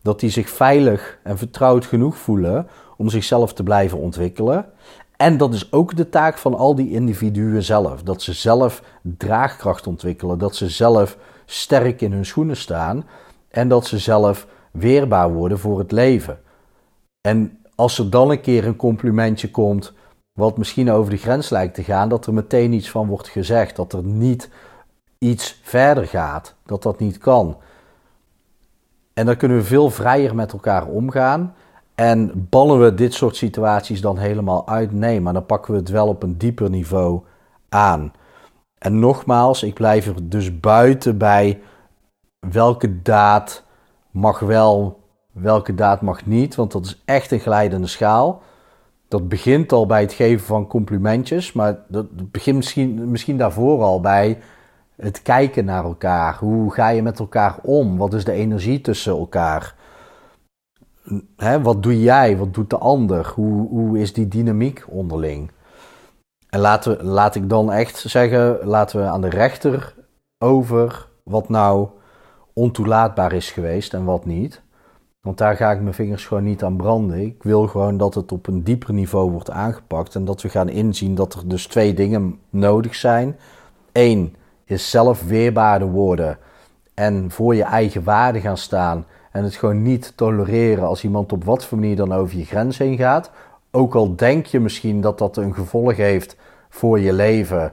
dat 0.02 0.20
die 0.20 0.30
zich 0.30 0.48
veilig 0.48 1.18
en 1.22 1.38
vertrouwd 1.38 1.86
genoeg 1.86 2.16
voelen 2.16 2.66
om 2.96 3.08
zichzelf 3.08 3.52
te 3.52 3.62
blijven 3.62 3.98
ontwikkelen. 3.98 4.66
En 5.16 5.36
dat 5.36 5.54
is 5.54 5.72
ook 5.72 5.96
de 5.96 6.08
taak 6.08 6.38
van 6.38 6.54
al 6.54 6.74
die 6.74 6.90
individuen 6.90 7.62
zelf. 7.62 8.02
Dat 8.02 8.22
ze 8.22 8.32
zelf 8.32 8.82
draagkracht 9.02 9.86
ontwikkelen, 9.86 10.38
dat 10.38 10.56
ze 10.56 10.68
zelf 10.68 11.16
sterk 11.44 12.00
in 12.00 12.12
hun 12.12 12.26
schoenen 12.26 12.56
staan 12.56 13.04
en 13.48 13.68
dat 13.68 13.86
ze 13.86 13.98
zelf 13.98 14.46
weerbaar 14.70 15.32
worden 15.32 15.58
voor 15.58 15.78
het 15.78 15.92
leven. 15.92 16.38
En 17.20 17.58
als 17.74 17.98
er 17.98 18.10
dan 18.10 18.30
een 18.30 18.40
keer 18.40 18.66
een 18.66 18.76
complimentje 18.76 19.50
komt, 19.50 19.92
wat 20.32 20.58
misschien 20.58 20.90
over 20.90 21.10
de 21.10 21.16
grens 21.16 21.50
lijkt 21.50 21.74
te 21.74 21.82
gaan, 21.82 22.08
dat 22.08 22.26
er 22.26 22.34
meteen 22.34 22.72
iets 22.72 22.90
van 22.90 23.06
wordt 23.06 23.28
gezegd, 23.28 23.76
dat 23.76 23.92
er 23.92 24.02
niet 24.02 24.50
iets 25.18 25.60
verder 25.62 26.06
gaat, 26.06 26.54
dat 26.64 26.82
dat 26.82 26.98
niet 26.98 27.18
kan. 27.18 27.56
En 29.14 29.26
dan 29.26 29.36
kunnen 29.36 29.56
we 29.56 29.64
veel 29.64 29.90
vrijer 29.90 30.34
met 30.34 30.52
elkaar 30.52 30.86
omgaan. 30.86 31.54
En 31.96 32.48
ballen 32.50 32.80
we 32.80 32.94
dit 32.94 33.14
soort 33.14 33.36
situaties 33.36 34.00
dan 34.00 34.18
helemaal 34.18 34.68
uit? 34.68 34.92
Nee, 34.92 35.20
maar 35.20 35.32
dan 35.32 35.46
pakken 35.46 35.72
we 35.72 35.78
het 35.78 35.88
wel 35.88 36.08
op 36.08 36.22
een 36.22 36.38
dieper 36.38 36.70
niveau 36.70 37.22
aan. 37.68 38.12
En 38.78 38.98
nogmaals, 38.98 39.62
ik 39.62 39.74
blijf 39.74 40.06
er 40.06 40.28
dus 40.28 40.60
buiten 40.60 41.18
bij 41.18 41.60
welke 42.50 43.02
daad 43.02 43.64
mag 44.10 44.38
wel 44.38 45.04
welke 45.32 45.74
daad 45.74 46.00
mag 46.00 46.26
niet, 46.26 46.54
want 46.54 46.72
dat 46.72 46.84
is 46.84 47.02
echt 47.04 47.30
een 47.30 47.40
glijdende 47.40 47.86
schaal. 47.86 48.42
Dat 49.08 49.28
begint 49.28 49.72
al 49.72 49.86
bij 49.86 50.00
het 50.00 50.12
geven 50.12 50.46
van 50.46 50.66
complimentjes, 50.66 51.52
maar 51.52 51.78
dat 51.88 52.30
begint 52.30 52.56
misschien, 52.56 53.10
misschien 53.10 53.38
daarvoor 53.38 53.82
al 53.82 54.00
bij 54.00 54.38
het 54.96 55.22
kijken 55.22 55.64
naar 55.64 55.84
elkaar. 55.84 56.36
Hoe 56.38 56.72
ga 56.72 56.88
je 56.88 57.02
met 57.02 57.18
elkaar 57.18 57.58
om? 57.62 57.96
Wat 57.96 58.14
is 58.14 58.24
de 58.24 58.32
energie 58.32 58.80
tussen 58.80 59.12
elkaar? 59.12 59.74
Hè, 61.36 61.62
wat 61.62 61.82
doe 61.82 62.00
jij? 62.00 62.36
Wat 62.36 62.54
doet 62.54 62.70
de 62.70 62.78
ander? 62.78 63.32
Hoe, 63.34 63.68
hoe 63.68 63.98
is 63.98 64.12
die 64.12 64.28
dynamiek 64.28 64.84
onderling? 64.88 65.50
En 66.48 66.60
laten 66.60 67.04
laat 67.04 67.34
ik 67.34 67.48
dan 67.48 67.72
echt 67.72 67.98
zeggen, 67.98 68.66
laten 68.66 69.00
we 69.00 69.06
aan 69.06 69.20
de 69.20 69.28
rechter 69.28 69.94
over 70.38 71.08
wat 71.22 71.48
nou 71.48 71.88
ontoelaatbaar 72.52 73.32
is 73.32 73.50
geweest 73.50 73.94
en 73.94 74.04
wat 74.04 74.26
niet. 74.26 74.62
Want 75.20 75.38
daar 75.38 75.56
ga 75.56 75.70
ik 75.70 75.80
mijn 75.80 75.94
vingers 75.94 76.26
gewoon 76.26 76.44
niet 76.44 76.64
aan 76.64 76.76
branden. 76.76 77.20
Ik 77.20 77.42
wil 77.42 77.66
gewoon 77.66 77.96
dat 77.96 78.14
het 78.14 78.32
op 78.32 78.46
een 78.46 78.64
dieper 78.64 78.94
niveau 78.94 79.30
wordt 79.30 79.50
aangepakt. 79.50 80.14
En 80.14 80.24
dat 80.24 80.42
we 80.42 80.48
gaan 80.48 80.68
inzien 80.68 81.14
dat 81.14 81.34
er 81.34 81.48
dus 81.48 81.66
twee 81.66 81.94
dingen 81.94 82.38
nodig 82.50 82.94
zijn. 82.94 83.36
Eén 83.92 84.36
is 84.64 84.90
zelf 84.90 85.22
weerbaarder 85.22 85.88
worden 85.88 86.38
en 86.94 87.30
voor 87.30 87.54
je 87.54 87.62
eigen 87.62 88.04
waarde 88.04 88.40
gaan 88.40 88.56
staan. 88.56 89.06
En 89.36 89.44
het 89.44 89.54
gewoon 89.54 89.82
niet 89.82 90.12
tolereren 90.14 90.86
als 90.86 91.04
iemand 91.04 91.32
op 91.32 91.44
wat 91.44 91.64
voor 91.64 91.78
manier 91.78 91.96
dan 91.96 92.12
over 92.12 92.38
je 92.38 92.44
grens 92.44 92.78
heen 92.78 92.96
gaat. 92.96 93.30
Ook 93.70 93.94
al 93.94 94.16
denk 94.16 94.46
je 94.46 94.60
misschien 94.60 95.00
dat 95.00 95.18
dat 95.18 95.36
een 95.36 95.54
gevolg 95.54 95.96
heeft 95.96 96.36
voor 96.68 97.00
je 97.00 97.12
leven. 97.12 97.72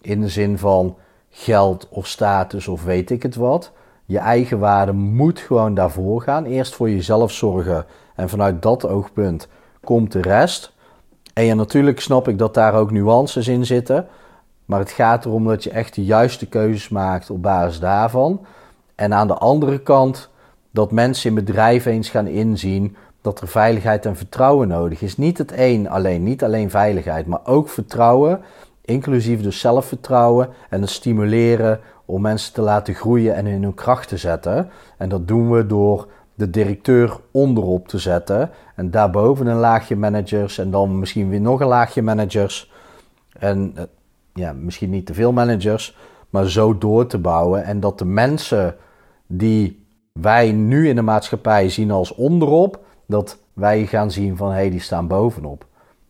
In 0.00 0.20
de 0.20 0.28
zin 0.28 0.58
van 0.58 0.96
geld 1.30 1.88
of 1.88 2.06
status 2.06 2.68
of 2.68 2.84
weet 2.84 3.10
ik 3.10 3.22
het 3.22 3.34
wat. 3.34 3.72
Je 4.04 4.18
eigen 4.18 4.58
waarde 4.58 4.92
moet 4.92 5.38
gewoon 5.38 5.74
daarvoor 5.74 6.22
gaan. 6.22 6.44
Eerst 6.44 6.74
voor 6.74 6.90
jezelf 6.90 7.32
zorgen. 7.32 7.84
En 8.14 8.28
vanuit 8.28 8.62
dat 8.62 8.86
oogpunt 8.86 9.48
komt 9.84 10.12
de 10.12 10.20
rest. 10.20 10.72
En 11.32 11.44
ja, 11.44 11.54
natuurlijk 11.54 12.00
snap 12.00 12.28
ik 12.28 12.38
dat 12.38 12.54
daar 12.54 12.74
ook 12.74 12.90
nuances 12.90 13.48
in 13.48 13.66
zitten. 13.66 14.06
Maar 14.64 14.78
het 14.78 14.90
gaat 14.90 15.24
erom 15.24 15.46
dat 15.46 15.64
je 15.64 15.70
echt 15.70 15.94
de 15.94 16.04
juiste 16.04 16.46
keuzes 16.46 16.88
maakt 16.88 17.30
op 17.30 17.42
basis 17.42 17.80
daarvan. 17.80 18.46
En 18.94 19.14
aan 19.14 19.26
de 19.26 19.34
andere 19.34 19.78
kant 19.78 20.29
dat 20.70 20.92
mensen 20.92 21.28
in 21.28 21.34
bedrijven 21.34 21.92
eens 21.92 22.08
gaan 22.08 22.26
inzien 22.26 22.96
dat 23.20 23.40
er 23.40 23.48
veiligheid 23.48 24.06
en 24.06 24.16
vertrouwen 24.16 24.68
nodig 24.68 25.02
is. 25.02 25.16
Niet 25.16 25.38
het 25.38 25.52
één 25.52 25.86
alleen, 25.86 26.22
niet 26.22 26.44
alleen 26.44 26.70
veiligheid, 26.70 27.26
maar 27.26 27.40
ook 27.44 27.68
vertrouwen, 27.68 28.40
inclusief 28.84 29.42
dus 29.42 29.60
zelfvertrouwen 29.60 30.48
en 30.70 30.80
het 30.80 30.90
stimuleren 30.90 31.80
om 32.04 32.20
mensen 32.20 32.52
te 32.52 32.60
laten 32.60 32.94
groeien 32.94 33.34
en 33.34 33.46
in 33.46 33.62
hun 33.62 33.74
kracht 33.74 34.08
te 34.08 34.16
zetten. 34.16 34.70
En 34.96 35.08
dat 35.08 35.28
doen 35.28 35.50
we 35.50 35.66
door 35.66 36.08
de 36.34 36.50
directeur 36.50 37.16
onderop 37.30 37.88
te 37.88 37.98
zetten 37.98 38.50
en 38.74 38.90
daarboven 38.90 39.46
een 39.46 39.56
laagje 39.56 39.96
managers 39.96 40.58
en 40.58 40.70
dan 40.70 40.98
misschien 40.98 41.28
weer 41.28 41.40
nog 41.40 41.60
een 41.60 41.66
laagje 41.66 42.02
managers. 42.02 42.72
En 43.38 43.72
eh, 43.74 43.82
ja, 44.34 44.52
misschien 44.52 44.90
niet 44.90 45.06
te 45.06 45.14
veel 45.14 45.32
managers, 45.32 45.96
maar 46.30 46.48
zo 46.48 46.78
door 46.78 47.06
te 47.06 47.18
bouwen 47.18 47.64
en 47.64 47.80
dat 47.80 47.98
de 47.98 48.04
mensen 48.04 48.76
die 49.26 49.79
wij 50.12 50.52
nu 50.52 50.88
in 50.88 50.94
de 50.94 51.02
maatschappij 51.02 51.68
zien 51.68 51.90
als 51.90 52.14
onderop, 52.14 52.84
dat 53.06 53.38
wij 53.52 53.86
gaan 53.86 54.10
zien 54.10 54.36
van 54.36 54.48
hé, 54.48 54.54
hey, 54.54 54.70
die 54.70 54.80
staan 54.80 55.06
bovenop. 55.06 55.66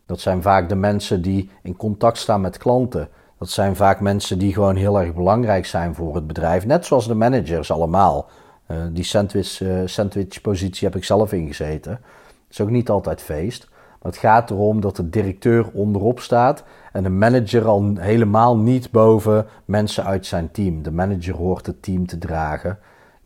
Dat 0.07 0.21
zijn 0.21 0.43
vaak 0.43 0.69
de 0.69 0.75
mensen 0.75 1.23
die 1.23 1.51
in 1.63 1.77
contact 1.77 2.19
staan 2.19 2.41
met 2.41 2.59
klanten. 2.59 3.09
Dat 3.39 3.51
zijn 3.51 3.77
vaak 3.77 4.01
mensen 4.01 4.39
die 4.39 4.53
gewoon 4.53 4.77
heel 4.77 5.01
erg 5.01 5.15
belangrijk 5.15 5.67
zijn 5.67 5.95
voor 5.95 6.15
het 6.15 6.27
bedrijf. 6.27 6.67
Net 6.67 6.87
zoals 6.87 7.07
de 7.07 7.15
managers 7.15 7.71
allemaal. 7.71 8.29
Uh, 8.71 8.77
die 8.93 9.05
sandwich, 9.05 9.63
sandwich 9.85 10.41
positie 10.41 10.89
heb 10.89 10.97
ik 10.97 11.05
zelf 11.05 11.33
ingezeten. 11.33 11.91
Dat 11.91 12.51
is 12.51 12.61
ook 12.61 12.71
niet 12.71 12.91
altijd 12.91 13.23
feest. 13.23 13.69
Maar 13.71 14.13
het 14.13 14.21
gaat 14.21 14.51
erom 14.51 14.81
dat 14.81 14.97
de 14.97 15.11
directeur 15.11 15.71
onderop 15.73 16.21
staat 16.21 16.65
en 16.93 17.03
de 17.03 17.09
manager 17.09 17.67
al 17.67 17.93
helemaal 17.99 18.57
niet 18.57 18.91
boven 18.91 19.47
mensen 19.65 20.05
uit 20.05 20.27
zijn 20.27 20.51
team. 20.51 20.83
De 20.83 20.93
manager 20.93 21.35
hoort 21.35 21.67
het 21.67 21.83
team 21.83 22.07
te 22.07 22.19
dragen, 22.19 22.79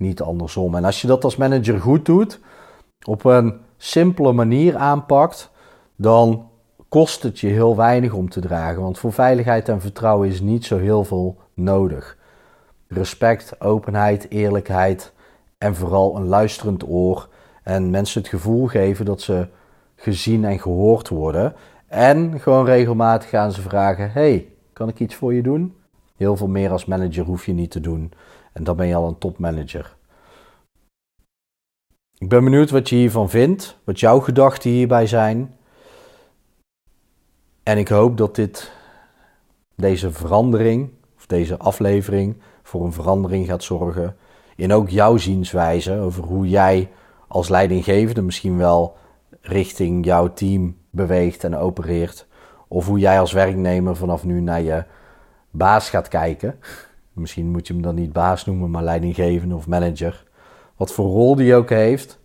niet 0.04 0.20
andersom. 0.20 0.74
En 0.74 0.84
als 0.84 1.00
je 1.00 1.06
dat 1.06 1.24
als 1.24 1.36
manager 1.36 1.80
goed 1.80 2.06
doet, 2.06 2.40
op 3.06 3.24
een 3.24 3.60
simpele 3.76 4.32
manier 4.32 4.76
aanpakt, 4.76 5.50
dan 5.96 6.48
kost 6.88 7.22
het 7.22 7.40
je 7.40 7.46
heel 7.46 7.76
weinig 7.76 8.12
om 8.12 8.28
te 8.28 8.40
dragen. 8.40 8.82
Want 8.82 8.98
voor 8.98 9.12
veiligheid 9.12 9.68
en 9.68 9.80
vertrouwen 9.80 10.28
is 10.28 10.40
niet 10.40 10.64
zo 10.64 10.78
heel 10.78 11.04
veel 11.04 11.38
nodig. 11.54 12.16
Respect, 12.88 13.60
openheid, 13.60 14.26
eerlijkheid 14.30 15.12
en 15.58 15.74
vooral 15.74 16.16
een 16.16 16.26
luisterend 16.26 16.88
oor. 16.88 17.28
En 17.62 17.90
mensen 17.90 18.20
het 18.20 18.30
gevoel 18.30 18.66
geven 18.66 19.04
dat 19.04 19.20
ze 19.20 19.48
gezien 19.96 20.44
en 20.44 20.58
gehoord 20.58 21.08
worden. 21.08 21.54
En 21.86 22.40
gewoon 22.40 22.64
regelmatig 22.64 23.28
gaan 23.28 23.52
ze 23.52 23.60
vragen: 23.60 24.12
Hey, 24.12 24.48
kan 24.72 24.88
ik 24.88 25.00
iets 25.00 25.14
voor 25.14 25.34
je 25.34 25.42
doen? 25.42 25.74
Heel 26.16 26.36
veel 26.36 26.48
meer 26.48 26.70
als 26.70 26.84
manager 26.84 27.24
hoef 27.24 27.46
je 27.46 27.52
niet 27.52 27.70
te 27.70 27.80
doen. 27.80 28.12
En 28.54 28.64
dan 28.64 28.76
ben 28.76 28.86
je 28.86 28.94
al 28.94 29.08
een 29.08 29.18
topmanager. 29.18 29.96
Ik 32.18 32.28
ben 32.28 32.44
benieuwd 32.44 32.70
wat 32.70 32.88
je 32.88 32.96
hiervan 32.96 33.30
vindt, 33.30 33.78
wat 33.84 34.00
jouw 34.00 34.20
gedachten 34.20 34.70
hierbij 34.70 35.06
zijn. 35.06 35.56
En 37.62 37.78
ik 37.78 37.88
hoop 37.88 38.16
dat 38.16 38.34
dit, 38.34 38.72
deze 39.74 40.12
verandering, 40.12 40.90
of 41.16 41.26
deze 41.26 41.56
aflevering, 41.56 42.36
voor 42.62 42.84
een 42.84 42.92
verandering 42.92 43.46
gaat 43.46 43.62
zorgen. 43.62 44.16
In 44.56 44.72
ook 44.72 44.88
jouw 44.88 45.16
zienswijze 45.16 45.98
over 45.98 46.24
hoe 46.24 46.48
jij 46.48 46.90
als 47.28 47.48
leidinggevende 47.48 48.22
misschien 48.22 48.56
wel 48.56 48.96
richting 49.40 50.04
jouw 50.04 50.32
team 50.32 50.76
beweegt 50.90 51.44
en 51.44 51.56
opereert. 51.56 52.26
Of 52.68 52.86
hoe 52.86 52.98
jij 52.98 53.20
als 53.20 53.32
werknemer 53.32 53.96
vanaf 53.96 54.24
nu 54.24 54.40
naar 54.40 54.60
je 54.60 54.84
baas 55.50 55.90
gaat 55.90 56.08
kijken. 56.08 56.58
Misschien 57.14 57.50
moet 57.50 57.66
je 57.66 57.72
hem 57.72 57.82
dan 57.82 57.94
niet 57.94 58.12
baas 58.12 58.44
noemen, 58.44 58.70
maar 58.70 58.82
leidinggevende 58.82 59.54
of 59.54 59.66
manager. 59.66 60.24
Wat 60.76 60.92
voor 60.92 61.06
rol 61.06 61.36
die 61.36 61.54
ook 61.54 61.70
heeft. 61.70 62.18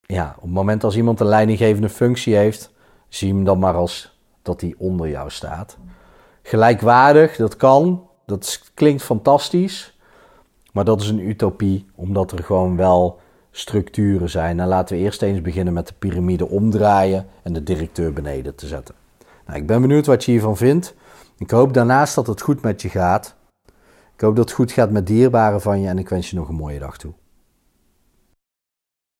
Ja, 0.00 0.32
op 0.36 0.42
het 0.42 0.52
moment 0.52 0.84
als 0.84 0.96
iemand 0.96 1.20
een 1.20 1.26
leidinggevende 1.26 1.88
functie 1.88 2.34
heeft, 2.34 2.72
zie 3.08 3.32
hem 3.32 3.44
dan 3.44 3.58
maar 3.58 3.74
als 3.74 4.18
dat 4.42 4.60
hij 4.60 4.74
onder 4.78 5.08
jou 5.08 5.30
staat. 5.30 5.78
Gelijkwaardig, 6.42 7.36
dat 7.36 7.56
kan. 7.56 8.08
Dat 8.26 8.70
klinkt 8.74 9.02
fantastisch. 9.02 9.98
Maar 10.72 10.84
dat 10.84 11.00
is 11.00 11.08
een 11.08 11.28
utopie, 11.28 11.86
omdat 11.94 12.32
er 12.32 12.44
gewoon 12.44 12.76
wel 12.76 13.20
structuren 13.50 14.30
zijn. 14.30 14.60
En 14.60 14.66
laten 14.66 14.96
we 14.96 15.02
eerst 15.02 15.22
eens 15.22 15.40
beginnen 15.40 15.72
met 15.72 15.86
de 15.86 15.94
piramide 15.98 16.48
omdraaien 16.48 17.26
en 17.42 17.52
de 17.52 17.62
directeur 17.62 18.12
beneden 18.12 18.54
te 18.54 18.66
zetten. 18.66 18.94
Nou, 19.46 19.58
ik 19.58 19.66
ben 19.66 19.80
benieuwd 19.80 20.06
wat 20.06 20.24
je 20.24 20.30
hiervan 20.30 20.56
vindt. 20.56 20.94
Ik 21.42 21.50
hoop 21.50 21.74
daarnaast 21.74 22.14
dat 22.14 22.26
het 22.26 22.40
goed 22.40 22.62
met 22.62 22.82
je 22.82 22.88
gaat. 22.88 23.36
Ik 24.14 24.20
hoop 24.20 24.36
dat 24.36 24.44
het 24.44 24.54
goed 24.54 24.72
gaat 24.72 24.90
met 24.90 25.06
dierbaren 25.06 25.60
van 25.60 25.80
je 25.80 25.88
en 25.88 25.98
ik 25.98 26.08
wens 26.08 26.30
je 26.30 26.36
nog 26.36 26.48
een 26.48 26.54
mooie 26.54 26.78
dag 26.78 26.98
toe. 26.98 27.12